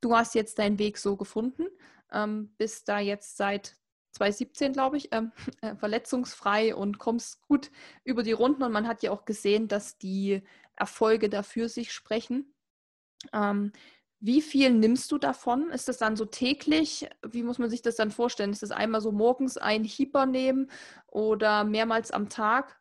[0.02, 1.66] Du hast jetzt deinen Weg so gefunden,
[2.12, 3.79] ähm, bist da jetzt seit
[4.12, 5.32] 2017, glaube ich, ähm,
[5.62, 7.70] äh, verletzungsfrei und kommst gut
[8.04, 8.62] über die Runden.
[8.62, 10.42] Und man hat ja auch gesehen, dass die
[10.76, 12.54] Erfolge dafür sich sprechen.
[13.32, 13.72] Ähm,
[14.22, 15.70] wie viel nimmst du davon?
[15.70, 17.08] Ist das dann so täglich?
[17.26, 18.50] Wie muss man sich das dann vorstellen?
[18.52, 20.70] Ist das einmal so morgens ein Hieper nehmen
[21.06, 22.79] oder mehrmals am Tag?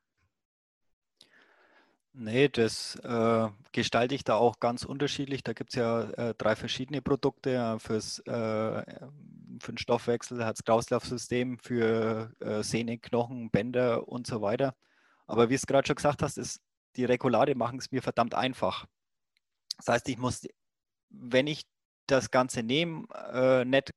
[2.13, 5.43] Nee, das äh, gestalte ich da auch ganz unterschiedlich.
[5.43, 8.83] Da gibt es ja äh, drei verschiedene Produkte fürs, äh,
[9.61, 14.75] für den Stoffwechsel, Herz-Kreislauf-System, für äh, Sehne, Knochen, Bänder und so weiter.
[15.27, 16.61] Aber wie es gerade schon gesagt hast, ist,
[16.95, 18.85] die Regulade machen es mir verdammt einfach.
[19.77, 20.47] Das heißt, ich muss,
[21.09, 21.63] wenn ich
[22.07, 23.91] das Ganze nehme, äh, nicht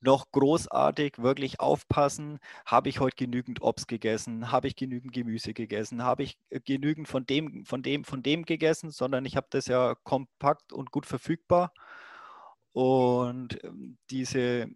[0.00, 6.04] noch großartig wirklich aufpassen, habe ich heute genügend Obst gegessen, habe ich genügend Gemüse gegessen,
[6.04, 9.66] habe ich äh, genügend von dem, von dem, von dem gegessen, sondern ich habe das
[9.66, 11.72] ja kompakt und gut verfügbar.
[12.72, 14.68] Und ähm, diese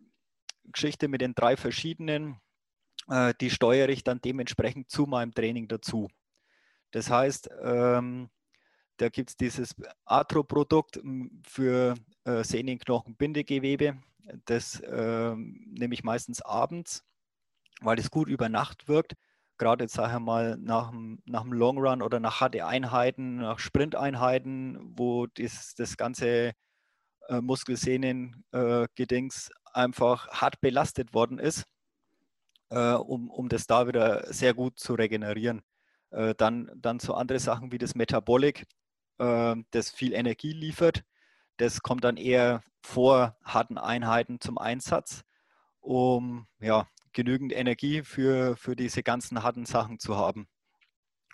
[0.64, 2.40] Geschichte mit den drei verschiedenen,
[3.08, 6.08] äh, die steuere ich dann dementsprechend zu meinem Training dazu.
[6.90, 8.30] Das heißt, ähm,
[9.02, 9.74] da gibt es dieses
[10.04, 11.00] Atro-Produkt
[11.46, 11.94] für
[12.24, 13.96] äh, Sehnenknochen, Bindegewebe
[14.44, 17.02] das äh, nehme ich meistens abends,
[17.80, 19.14] weil es gut über Nacht wirkt.
[19.58, 23.58] Gerade jetzt sage ich mal nach dem, nach dem Long Run oder nach HD-Einheiten, nach
[23.58, 26.52] Sprinteinheiten, wo das, das ganze
[27.28, 31.64] äh, Muskelsehnengedings äh, einfach hart belastet worden ist,
[32.70, 35.62] äh, um, um das da wieder sehr gut zu regenerieren.
[36.10, 38.66] Äh, dann, dann so andere Sachen wie das Metabolic,
[39.22, 41.04] das viel Energie liefert
[41.62, 45.22] das kommt dann eher vor harten Einheiten zum Einsatz,
[45.80, 50.48] um ja, genügend Energie für, für diese ganzen harten Sachen zu haben.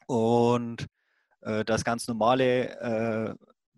[0.06, 0.86] Und
[1.40, 3.34] äh, das ganz normale äh,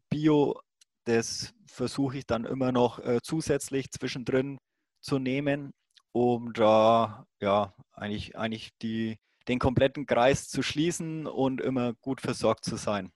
[0.09, 0.61] Bio,
[1.05, 4.59] das versuche ich dann immer noch äh, zusätzlich zwischendrin
[5.01, 5.73] zu nehmen,
[6.13, 12.65] um da ja eigentlich, eigentlich die, den kompletten Kreis zu schließen und immer gut versorgt
[12.65, 13.13] zu sein.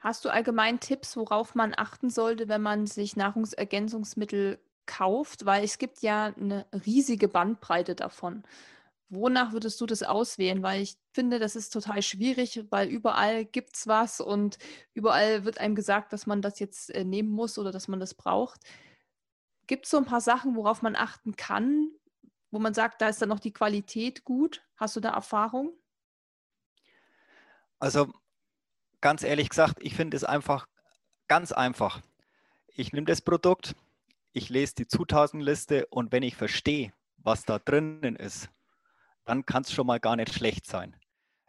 [0.00, 5.44] Hast du allgemein Tipps, worauf man achten sollte, wenn man sich Nahrungsergänzungsmittel kauft?
[5.44, 8.42] Weil es gibt ja eine riesige Bandbreite davon.
[9.10, 10.62] Wonach würdest du das auswählen?
[10.62, 14.56] Weil ich finde, das ist total schwierig, weil überall gibt es was und
[14.94, 18.14] überall wird einem gesagt, dass man das jetzt äh, nehmen muss oder dass man das
[18.14, 18.60] braucht.
[19.66, 21.90] Gibt es so ein paar Sachen, worauf man achten kann,
[22.50, 24.62] wo man sagt, da ist dann noch die Qualität gut?
[24.76, 25.72] Hast du da Erfahrung?
[27.78, 28.12] Also
[29.00, 30.66] ganz ehrlich gesagt, ich finde es einfach
[31.28, 32.00] ganz einfach.
[32.68, 33.74] Ich nehme das Produkt,
[34.32, 38.48] ich lese die Zutatenliste und wenn ich verstehe, was da drinnen ist,
[39.24, 40.96] dann kann es schon mal gar nicht schlecht sein.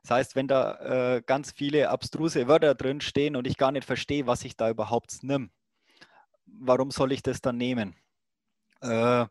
[0.03, 3.85] Das heißt, wenn da äh, ganz viele abstruse Wörter drin stehen und ich gar nicht
[3.85, 5.49] verstehe, was ich da überhaupt nehme,
[6.45, 7.95] warum soll ich das dann nehmen?
[8.81, 9.27] Äh,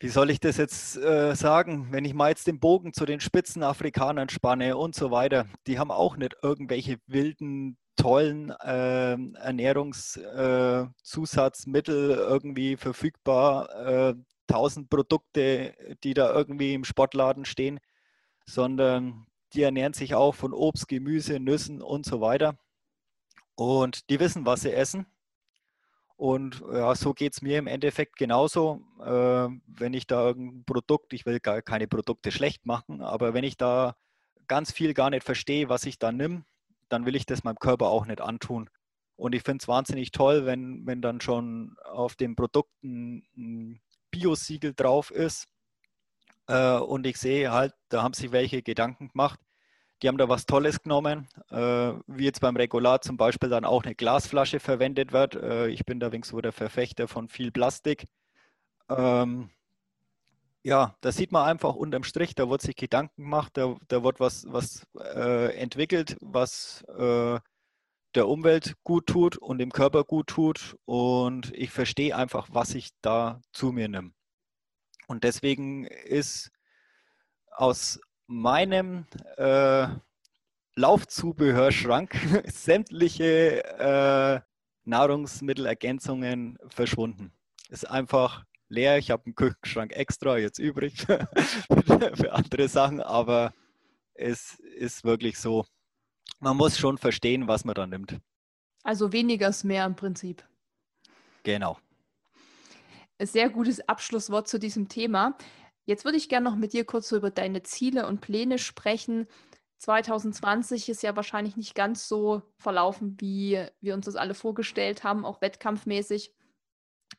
[0.00, 3.20] wie soll ich das jetzt äh, sagen, wenn ich mal jetzt den Bogen zu den
[3.20, 12.14] Spitzenafrikanern spanne und so weiter, die haben auch nicht irgendwelche wilden, tollen äh, Ernährungszusatzmittel äh,
[12.14, 14.14] irgendwie verfügbar,
[14.46, 15.74] tausend Produkte,
[16.04, 17.80] die da irgendwie im Sportladen stehen,
[18.46, 22.58] sondern die ernähren sich auch von Obst, Gemüse, Nüssen und so weiter.
[23.54, 25.06] Und die wissen, was sie essen
[26.24, 28.80] und ja, so geht es mir im Endeffekt genauso.
[28.98, 33.44] Äh, wenn ich da irgendein Produkt, ich will gar keine Produkte schlecht machen, aber wenn
[33.44, 33.94] ich da
[34.48, 36.46] ganz viel gar nicht verstehe, was ich da nimm,
[36.88, 38.70] dann will ich das meinem Körper auch nicht antun.
[39.16, 43.82] Und ich finde es wahnsinnig toll, wenn, wenn dann schon auf dem Produkt ein, ein
[44.10, 45.46] Bio-Siegel drauf ist
[46.46, 49.40] äh, und ich sehe halt, da haben sich welche Gedanken gemacht,
[50.04, 53.84] die haben da was Tolles genommen, äh, wie jetzt beim Regular zum Beispiel dann auch
[53.84, 55.34] eine Glasflasche verwendet wird.
[55.34, 58.04] Äh, ich bin da wenigstens so der Verfechter von viel Plastik.
[58.90, 59.48] Ähm,
[60.62, 64.20] ja, da sieht man einfach unterm Strich, da wird sich Gedanken gemacht, da, da wird
[64.20, 67.40] was, was äh, entwickelt, was äh,
[68.14, 70.76] der Umwelt gut tut und dem Körper gut tut.
[70.84, 74.12] Und ich verstehe einfach, was ich da zu mir nehme.
[75.06, 76.50] Und deswegen ist
[77.52, 79.06] aus meinem
[79.36, 79.86] äh,
[80.76, 82.14] Laufzubehörschrank
[82.46, 84.40] sämtliche äh,
[84.84, 87.32] Nahrungsmittelergänzungen verschwunden.
[87.68, 88.98] Ist einfach leer.
[88.98, 93.52] Ich habe einen Küchenschrank extra jetzt übrig für andere Sachen, aber
[94.14, 95.64] es ist wirklich so.
[96.40, 98.18] Man muss schon verstehen, was man da nimmt.
[98.82, 100.44] Also weniger ist mehr im Prinzip.
[101.42, 101.78] Genau.
[103.18, 105.36] Sehr gutes Abschlusswort zu diesem Thema.
[105.84, 109.26] Jetzt würde ich gerne noch mit dir kurz so über deine Ziele und Pläne sprechen.
[109.78, 115.24] 2020 ist ja wahrscheinlich nicht ganz so verlaufen, wie wir uns das alle vorgestellt haben,
[115.24, 116.32] auch wettkampfmäßig.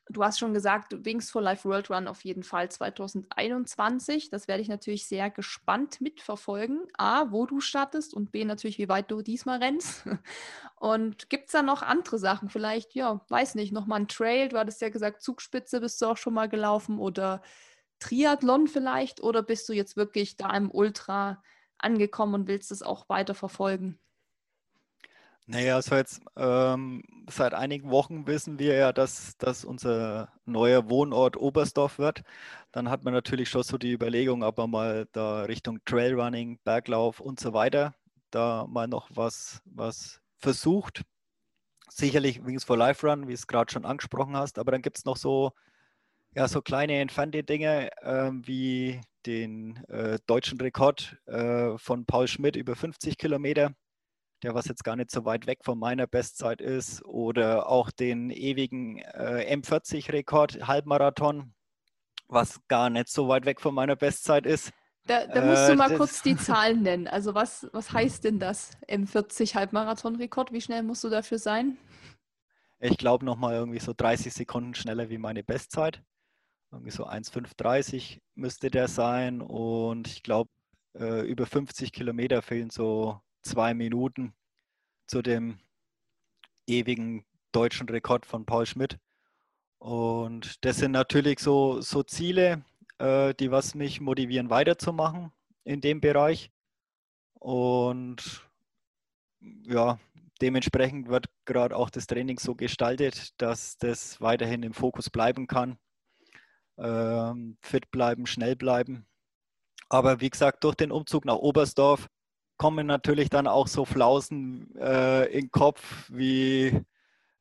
[0.08, 4.30] Du hast schon gesagt, Wings for Life World Run auf jeden Fall 2021.
[4.30, 6.86] Das werde ich natürlich sehr gespannt mitverfolgen.
[6.96, 10.04] A, wo du startest und B, natürlich, wie weit du diesmal rennst.
[10.78, 12.50] Und gibt es da noch andere Sachen?
[12.50, 14.48] Vielleicht, ja, weiß nicht, nochmal ein Trail.
[14.50, 17.40] Du hattest ja gesagt, Zugspitze bist du auch schon mal gelaufen oder
[17.98, 19.22] Triathlon vielleicht?
[19.22, 21.42] Oder bist du jetzt wirklich da im Ultra
[21.78, 23.98] angekommen und willst es auch weiter verfolgen?
[25.48, 31.36] Naja, also jetzt ähm, seit einigen Wochen wissen wir ja, dass, dass unser neuer Wohnort
[31.36, 32.22] Oberstdorf wird.
[32.72, 37.20] Dann hat man natürlich schon so die Überlegung, ob man mal da Richtung Trailrunning, Berglauf
[37.20, 37.94] und so weiter
[38.30, 41.02] da mal noch was, was versucht.
[41.88, 45.04] Sicherlich Wings for Life Run, wie es gerade schon angesprochen hast, aber dann gibt es
[45.04, 45.52] noch so,
[46.36, 52.54] ja, so kleine entfernte Dinge äh, wie den äh, deutschen Rekord äh, von Paul Schmidt
[52.54, 53.72] über 50 Kilometer
[54.42, 58.30] der was jetzt gar nicht so weit weg von meiner Bestzeit ist, oder auch den
[58.30, 61.54] ewigen äh, M40-Rekord, Halbmarathon,
[62.28, 64.72] was gar nicht so weit weg von meiner Bestzeit ist.
[65.06, 67.06] Da, da musst äh, du mal kurz die Zahlen nennen.
[67.06, 70.52] Also was, was heißt denn das M40 Halbmarathon-Rekord?
[70.52, 71.76] Wie schnell musst du dafür sein?
[72.78, 76.02] Ich glaube nochmal irgendwie so 30 Sekunden schneller wie meine Bestzeit.
[76.72, 79.40] Irgendwie so 1,530 müsste der sein.
[79.40, 80.50] Und ich glaube,
[80.94, 84.34] äh, über 50 Kilometer fehlen so zwei Minuten
[85.06, 85.58] zu dem
[86.66, 88.98] ewigen deutschen Rekord von Paul Schmidt.
[89.78, 92.64] Und das sind natürlich so, so Ziele,
[92.98, 95.32] äh, die was mich motivieren, weiterzumachen
[95.64, 96.50] in dem Bereich.
[97.34, 98.48] Und
[99.40, 99.98] ja,
[100.40, 105.78] dementsprechend wird gerade auch das Training so gestaltet, dass das weiterhin im Fokus bleiben kann.
[106.78, 109.06] Ähm, fit bleiben, schnell bleiben.
[109.88, 112.08] Aber wie gesagt, durch den Umzug nach Oberstdorf
[112.56, 116.80] kommen natürlich dann auch so Flausen äh, in den Kopf wie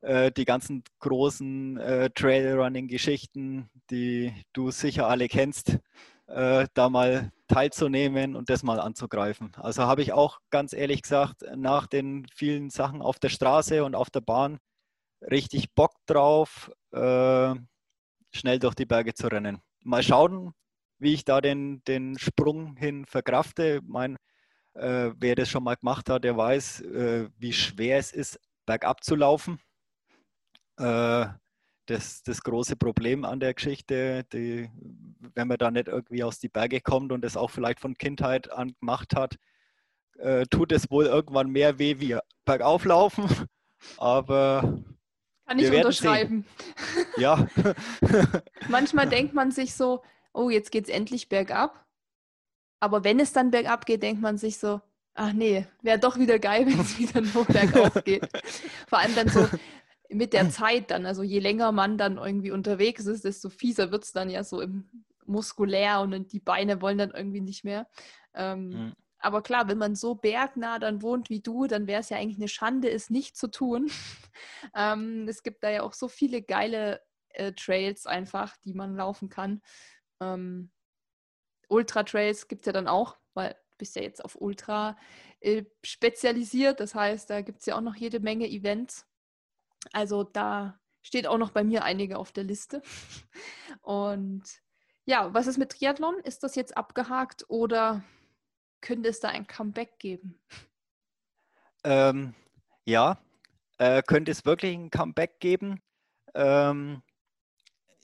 [0.01, 5.79] äh, die ganzen großen äh, Trailrunning-Geschichten, die du sicher alle kennst,
[6.27, 9.51] äh, da mal teilzunehmen und das mal anzugreifen.
[9.55, 13.95] Also habe ich auch ganz ehrlich gesagt, nach den vielen Sachen auf der Straße und
[13.95, 14.59] auf der Bahn
[15.21, 17.55] richtig Bock drauf, äh,
[18.35, 19.59] schnell durch die Berge zu rennen.
[19.81, 20.53] Mal schauen,
[20.99, 23.81] wie ich da den, den Sprung hin verkrafte.
[23.83, 24.17] Mein,
[24.73, 29.03] äh, wer das schon mal gemacht hat, der weiß, äh, wie schwer es ist, bergab
[29.03, 29.59] zu laufen.
[30.77, 31.27] Äh,
[31.87, 34.69] das, das große Problem an der Geschichte, die,
[35.35, 38.51] wenn man da nicht irgendwie aus die Berge kommt und das auch vielleicht von Kindheit
[38.51, 39.35] an gemacht hat,
[40.17, 43.27] äh, tut es wohl irgendwann mehr weh wie bergauf laufen.
[43.97, 44.83] Aber
[45.45, 46.45] kann ich unterschreiben.
[47.17, 47.47] Ja.
[48.67, 51.85] Manchmal denkt man sich so, oh, jetzt geht es endlich bergab.
[52.79, 54.81] Aber wenn es dann bergab geht, denkt man sich so,
[55.13, 58.27] ach nee, wäre doch wieder geil, wenn es wieder nur bergauf geht.
[58.87, 59.47] Vor allem dann so
[60.09, 64.03] mit der Zeit dann, also je länger man dann irgendwie unterwegs ist, desto fieser wird
[64.03, 64.89] es dann ja so im
[65.25, 67.87] muskulär und die Beine wollen dann irgendwie nicht mehr.
[68.35, 68.93] Ähm, mhm.
[69.25, 72.37] Aber klar, wenn man so bergnah dann wohnt wie du, dann wäre es ja eigentlich
[72.37, 73.89] eine Schande, es nicht zu tun.
[74.75, 79.29] ähm, es gibt da ja auch so viele geile äh, Trails einfach, die man laufen
[79.29, 79.63] kann.
[80.21, 80.71] Ähm,
[81.69, 84.95] Ultra-Trails gibt es ja dann auch, weil du bist ja jetzt auf Ultra
[85.39, 86.79] äh, spezialisiert.
[86.79, 89.07] Das heißt, da gibt es ja auch noch jede Menge Events.
[89.91, 92.83] Also da steht auch noch bei mir einige auf der Liste.
[93.81, 94.43] Und
[95.05, 96.19] ja, was ist mit Triathlon?
[96.19, 98.03] Ist das jetzt abgehakt oder
[98.85, 100.39] könnte es da ein Comeback geben?
[101.83, 102.35] Ähm,
[102.85, 103.17] ja,
[103.79, 105.81] äh, könnte es wirklich ein Comeback geben.
[106.35, 107.01] Ähm,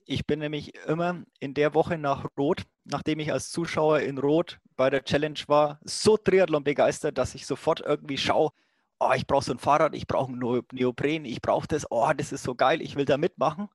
[0.06, 4.60] ich bin nämlich immer in der Woche nach Rot, nachdem ich als Zuschauer in Rot
[4.76, 8.50] bei der Challenge war, so Triathlon begeistert, dass ich sofort irgendwie schaue,
[9.00, 12.32] oh, ich brauche so ein Fahrrad, ich brauche ein Neopren, ich brauche das, oh, das
[12.32, 13.70] ist so geil, ich will da mitmachen.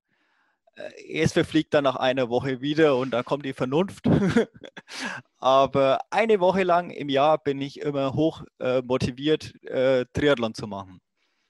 [0.77, 4.05] Äh, es verfliegt dann nach einer Woche wieder und dann kommt die Vernunft.
[5.39, 10.67] Aber eine Woche lang im Jahr bin ich immer hoch äh, motiviert, äh, Triathlon zu
[10.67, 11.01] machen.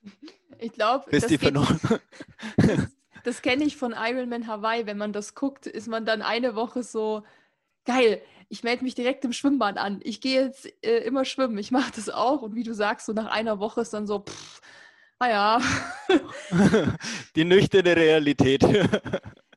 [0.60, 2.00] Ich glaube, das, die Vernunft.
[3.22, 4.86] das kenne ich von Ironman Hawaii.
[4.86, 7.22] Wenn man das guckt, ist man dann eine Woche so,
[7.84, 10.00] geil, ich melde mich direkt im Schwimmbad an.
[10.02, 11.58] Ich gehe jetzt äh, immer schwimmen.
[11.58, 12.42] Ich mache das auch.
[12.42, 14.60] Und wie du sagst, so nach einer Woche ist dann so, pff,
[15.18, 15.60] ah ja.
[17.36, 18.62] Die nüchterne Realität.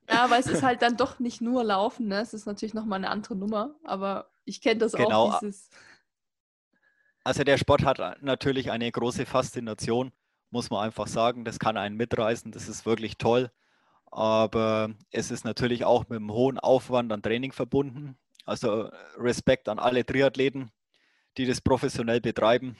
[0.09, 2.09] Ja, aber es ist halt dann doch nicht nur Laufen.
[2.09, 2.19] Ne?
[2.19, 3.75] Es ist natürlich nochmal eine andere Nummer.
[3.85, 5.29] Aber ich kenne das genau.
[5.29, 5.39] auch.
[5.39, 5.69] Dieses
[7.23, 10.11] also der Sport hat natürlich eine große Faszination,
[10.49, 11.45] muss man einfach sagen.
[11.45, 12.51] Das kann einen mitreißen.
[12.51, 13.51] Das ist wirklich toll.
[14.05, 18.17] Aber es ist natürlich auch mit einem hohen Aufwand an Training verbunden.
[18.45, 20.71] Also Respekt an alle Triathleten,
[21.37, 22.75] die das professionell betreiben.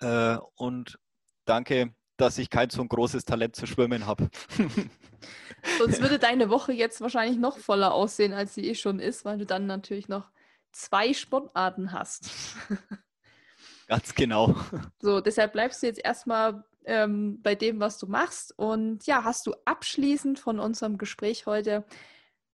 [0.00, 0.98] Äh, und
[1.46, 4.28] danke, dass ich kein so ein großes Talent zu schwimmen habe.
[5.78, 9.38] Sonst würde deine Woche jetzt wahrscheinlich noch voller aussehen, als sie eh schon ist, weil
[9.38, 10.30] du dann natürlich noch
[10.72, 12.30] zwei Sportarten hast.
[13.86, 14.54] Ganz genau.
[15.00, 18.56] So, deshalb bleibst du jetzt erstmal ähm, bei dem, was du machst.
[18.58, 21.84] Und ja, hast du abschließend von unserem Gespräch heute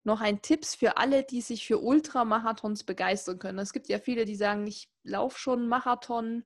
[0.02, 3.58] noch ein Tipps für alle, die sich für Ultramarathons begeistern können?
[3.58, 6.44] Es gibt ja viele, die sagen, ich laufe schon einen Marathon,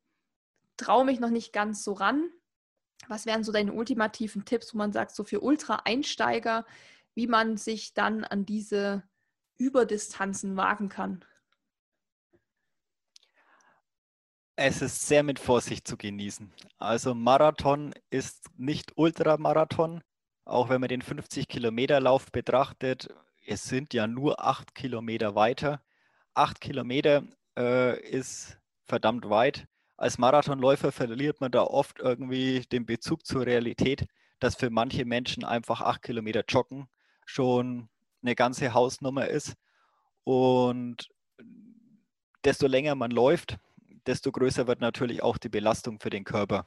[0.77, 2.31] traue mich noch nicht ganz so ran.
[3.09, 6.65] Was wären so deine ultimativen Tipps, wo man sagt, so für Ultra-Einsteiger,
[7.15, 9.03] wie man sich dann an diese
[9.59, 11.25] Überdistanzen wagen kann?
[14.57, 16.53] Es ist sehr mit Vorsicht zu genießen.
[16.79, 20.03] Also Marathon ist nicht Ultramarathon.
[20.45, 23.09] Auch wenn man den 50-Kilometer-Lauf betrachtet,
[23.47, 25.83] es sind ja nur acht Kilometer weiter.
[26.35, 27.25] Acht Kilometer
[27.57, 29.67] äh, ist verdammt weit
[30.05, 34.07] als Marathonläufer verliert man da oft irgendwie den Bezug zur Realität,
[34.39, 36.91] dass für manche Menschen einfach acht Kilometer joggen
[37.25, 37.89] schon
[38.23, 39.55] eine ganze Hausnummer ist.
[40.23, 41.09] Und
[42.45, 43.57] desto länger man läuft,
[44.05, 46.67] desto größer wird natürlich auch die Belastung für den Körper.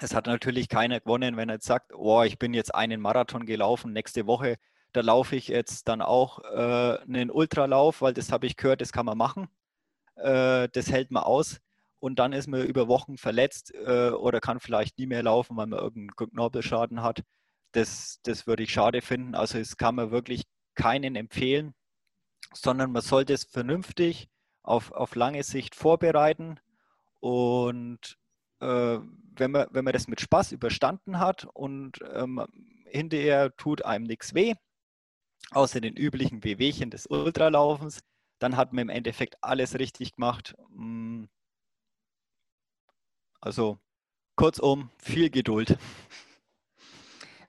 [0.00, 3.44] Es hat natürlich keiner gewonnen, wenn er jetzt sagt, oh, ich bin jetzt einen Marathon
[3.44, 4.56] gelaufen, nächste Woche,
[4.94, 8.92] da laufe ich jetzt dann auch äh, einen Ultralauf, weil das habe ich gehört, das
[8.92, 9.48] kann man machen.
[10.14, 11.60] Äh, das hält man aus
[11.98, 15.66] und dann ist man über Wochen verletzt äh, oder kann vielleicht nie mehr laufen, weil
[15.66, 17.22] man irgendeinen Knorpelschaden hat.
[17.72, 19.34] Das, das würde ich schade finden.
[19.34, 20.44] Also es kann man wirklich
[20.74, 21.74] keinen empfehlen,
[22.54, 24.28] sondern man sollte es vernünftig
[24.62, 26.58] auf, auf lange Sicht vorbereiten
[27.20, 28.18] und
[28.60, 28.98] äh,
[29.38, 32.44] wenn, man, wenn man das mit Spaß überstanden hat und ähm,
[32.86, 34.54] hinterher tut einem nichts weh,
[35.50, 38.00] außer den üblichen Wehwehchen des Ultralaufens,
[38.38, 40.54] dann hat man im Endeffekt alles richtig gemacht.
[40.70, 41.24] Mm,
[43.46, 43.78] also
[44.34, 45.78] kurzum, viel Geduld.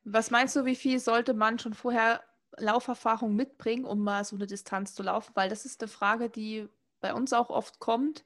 [0.04, 2.22] Was meinst du, wie viel sollte man schon vorher
[2.56, 5.32] Lauferfahrung mitbringen, um mal so eine Distanz zu laufen?
[5.34, 6.70] Weil das ist eine Frage, die
[7.02, 8.24] bei uns auch oft kommt.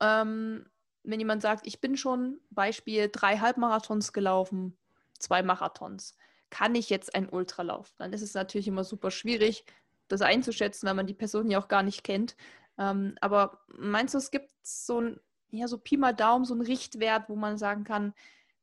[0.00, 0.64] Ähm,
[1.02, 4.78] wenn jemand sagt, ich bin schon, Beispiel, drei Halbmarathons gelaufen,
[5.18, 6.16] zwei Marathons,
[6.50, 7.94] kann ich jetzt ein Ultralauf?
[7.98, 9.64] Dann ist es natürlich immer super schwierig,
[10.06, 12.36] das einzuschätzen, weil man die Person ja auch gar nicht kennt.
[12.78, 15.20] Ähm, aber meinst du, es gibt so ein
[15.52, 18.14] ja, so Pi mal Daumen, so ein Richtwert, wo man sagen kann,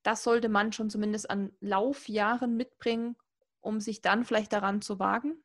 [0.03, 3.15] das sollte man schon zumindest an Laufjahren mitbringen,
[3.61, 5.43] um sich dann vielleicht daran zu wagen?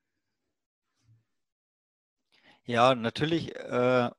[2.64, 4.10] Ja, natürlich, äh,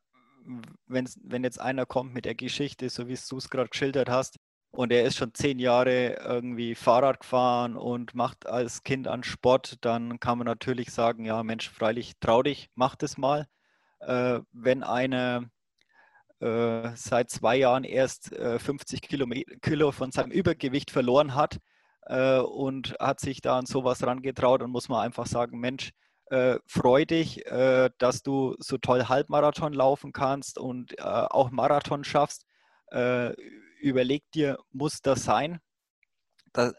[0.85, 4.37] wenn jetzt einer kommt mit der Geschichte, so wie du es gerade geschildert hast,
[4.71, 9.77] und er ist schon zehn Jahre irgendwie Fahrrad gefahren und macht als Kind an Sport,
[9.85, 13.47] dann kann man natürlich sagen, ja Mensch, freilich trau dich, mach das mal.
[13.99, 15.49] Äh, wenn einer
[16.39, 19.01] äh, seit zwei Jahren erst äh, 50
[19.61, 21.59] Kilo von seinem Übergewicht verloren hat
[22.05, 25.91] äh, und hat sich da an sowas rangetraut und muss man einfach sagen, Mensch,
[26.27, 32.45] äh, freu dich, äh, dass du so toll Halbmarathon laufen kannst und auch Marathon schaffst.
[33.81, 35.59] überleg dir, muss das sein?
[36.53, 36.71] Da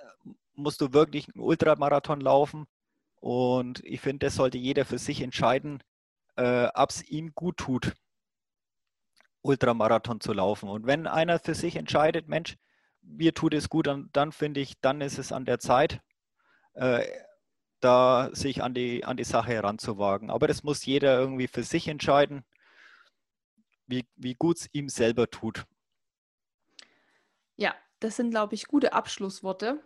[0.55, 2.67] musst du wirklich einen Ultramarathon laufen.
[3.21, 5.83] Und ich finde, das sollte jeder für sich entscheiden,
[6.37, 7.93] ob es ihm gut tut.
[9.47, 10.69] Ultramarathon zu laufen.
[10.69, 12.57] Und wenn einer für sich entscheidet, Mensch,
[13.03, 16.01] mir tut es gut, dann, dann finde ich, dann ist es an der Zeit,
[16.75, 17.07] äh,
[17.81, 20.31] da sich an die, an die Sache heranzuwagen.
[20.31, 22.45] Aber das muss jeder irgendwie für sich entscheiden,
[23.87, 25.65] wie, wie gut es ihm selber tut.
[27.55, 29.81] Ja, das sind, glaube ich, gute Abschlussworte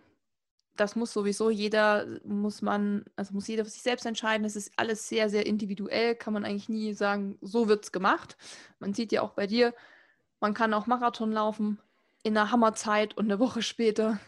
[0.80, 4.44] das muss sowieso jeder, muss man, also muss jeder für sich selbst entscheiden.
[4.44, 8.38] Das ist alles sehr, sehr individuell, kann man eigentlich nie sagen, so wird es gemacht.
[8.78, 9.74] Man sieht ja auch bei dir,
[10.40, 11.78] man kann auch Marathon laufen
[12.22, 14.18] in einer Hammerzeit und eine Woche später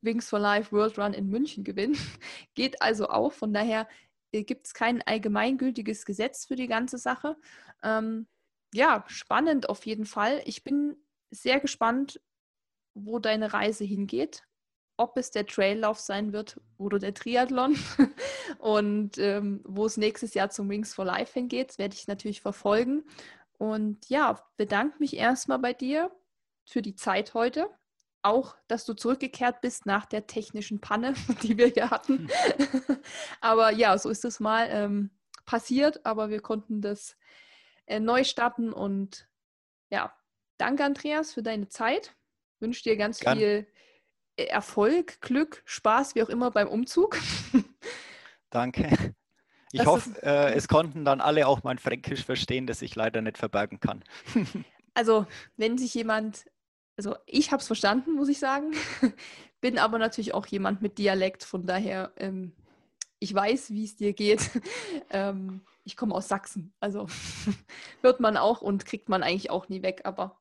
[0.00, 1.98] Wings for Life World Run in München gewinnen.
[2.54, 3.32] Geht also auch.
[3.32, 3.88] Von daher
[4.30, 7.36] äh, gibt es kein allgemeingültiges Gesetz für die ganze Sache.
[7.82, 8.28] Ähm,
[8.72, 10.40] ja, spannend auf jeden Fall.
[10.44, 10.96] Ich bin
[11.30, 12.20] sehr gespannt,
[12.94, 14.44] wo deine Reise hingeht
[14.96, 17.78] ob es der Traillauf sein wird oder der Triathlon
[18.58, 23.04] und ähm, wo es nächstes Jahr zum Wings for Life hingeht, werde ich natürlich verfolgen.
[23.58, 26.10] Und ja, bedanke mich erstmal bei dir
[26.64, 27.70] für die Zeit heute.
[28.22, 32.28] Auch, dass du zurückgekehrt bist nach der technischen Panne, die wir hier hatten.
[33.40, 35.10] aber ja, so ist es mal ähm,
[35.44, 37.16] passiert, aber wir konnten das
[37.86, 39.28] äh, neu starten und
[39.90, 40.12] ja,
[40.58, 42.14] danke Andreas für deine Zeit.
[42.54, 43.38] Ich wünsche dir ganz Gern.
[43.38, 43.66] viel
[44.36, 47.18] Erfolg, Glück, Spaß, wie auch immer beim Umzug.
[48.50, 49.14] Danke.
[49.72, 53.20] Ich das hoffe, äh, es konnten dann alle auch mein Fränkisch verstehen, das ich leider
[53.20, 54.04] nicht verbergen kann.
[54.94, 55.26] also,
[55.56, 56.46] wenn sich jemand,
[56.96, 58.72] also ich habe es verstanden, muss ich sagen,
[59.60, 62.52] bin aber natürlich auch jemand mit Dialekt, von daher, ähm,
[63.18, 64.50] ich weiß, wie es dir geht.
[65.10, 67.06] ähm, ich komme aus Sachsen, also
[68.02, 70.40] hört man auch und kriegt man eigentlich auch nie weg, aber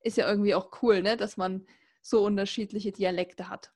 [0.00, 1.66] ist ja irgendwie auch cool, ne, dass man
[2.02, 3.72] so unterschiedliche Dialekte hat.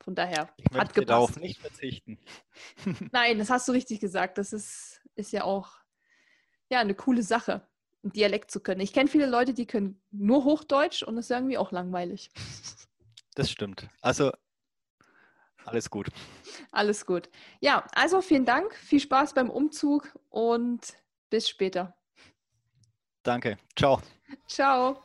[0.00, 1.10] Von daher ich hat gepasst.
[1.10, 2.18] darauf nicht verzichten.
[3.12, 4.38] Nein, das hast du richtig gesagt.
[4.38, 5.78] Das ist, ist ja auch
[6.70, 7.66] ja, eine coole Sache,
[8.02, 8.80] einen Dialekt zu können.
[8.80, 12.30] Ich kenne viele Leute, die können nur Hochdeutsch und das ist irgendwie auch langweilig.
[13.34, 13.88] Das stimmt.
[14.00, 14.32] Also
[15.64, 16.08] alles gut.
[16.72, 17.28] Alles gut.
[17.60, 20.94] Ja, also vielen Dank, viel Spaß beim Umzug und
[21.28, 21.94] bis später.
[23.22, 23.58] Danke.
[23.76, 24.00] Ciao.
[24.46, 25.04] Ciao.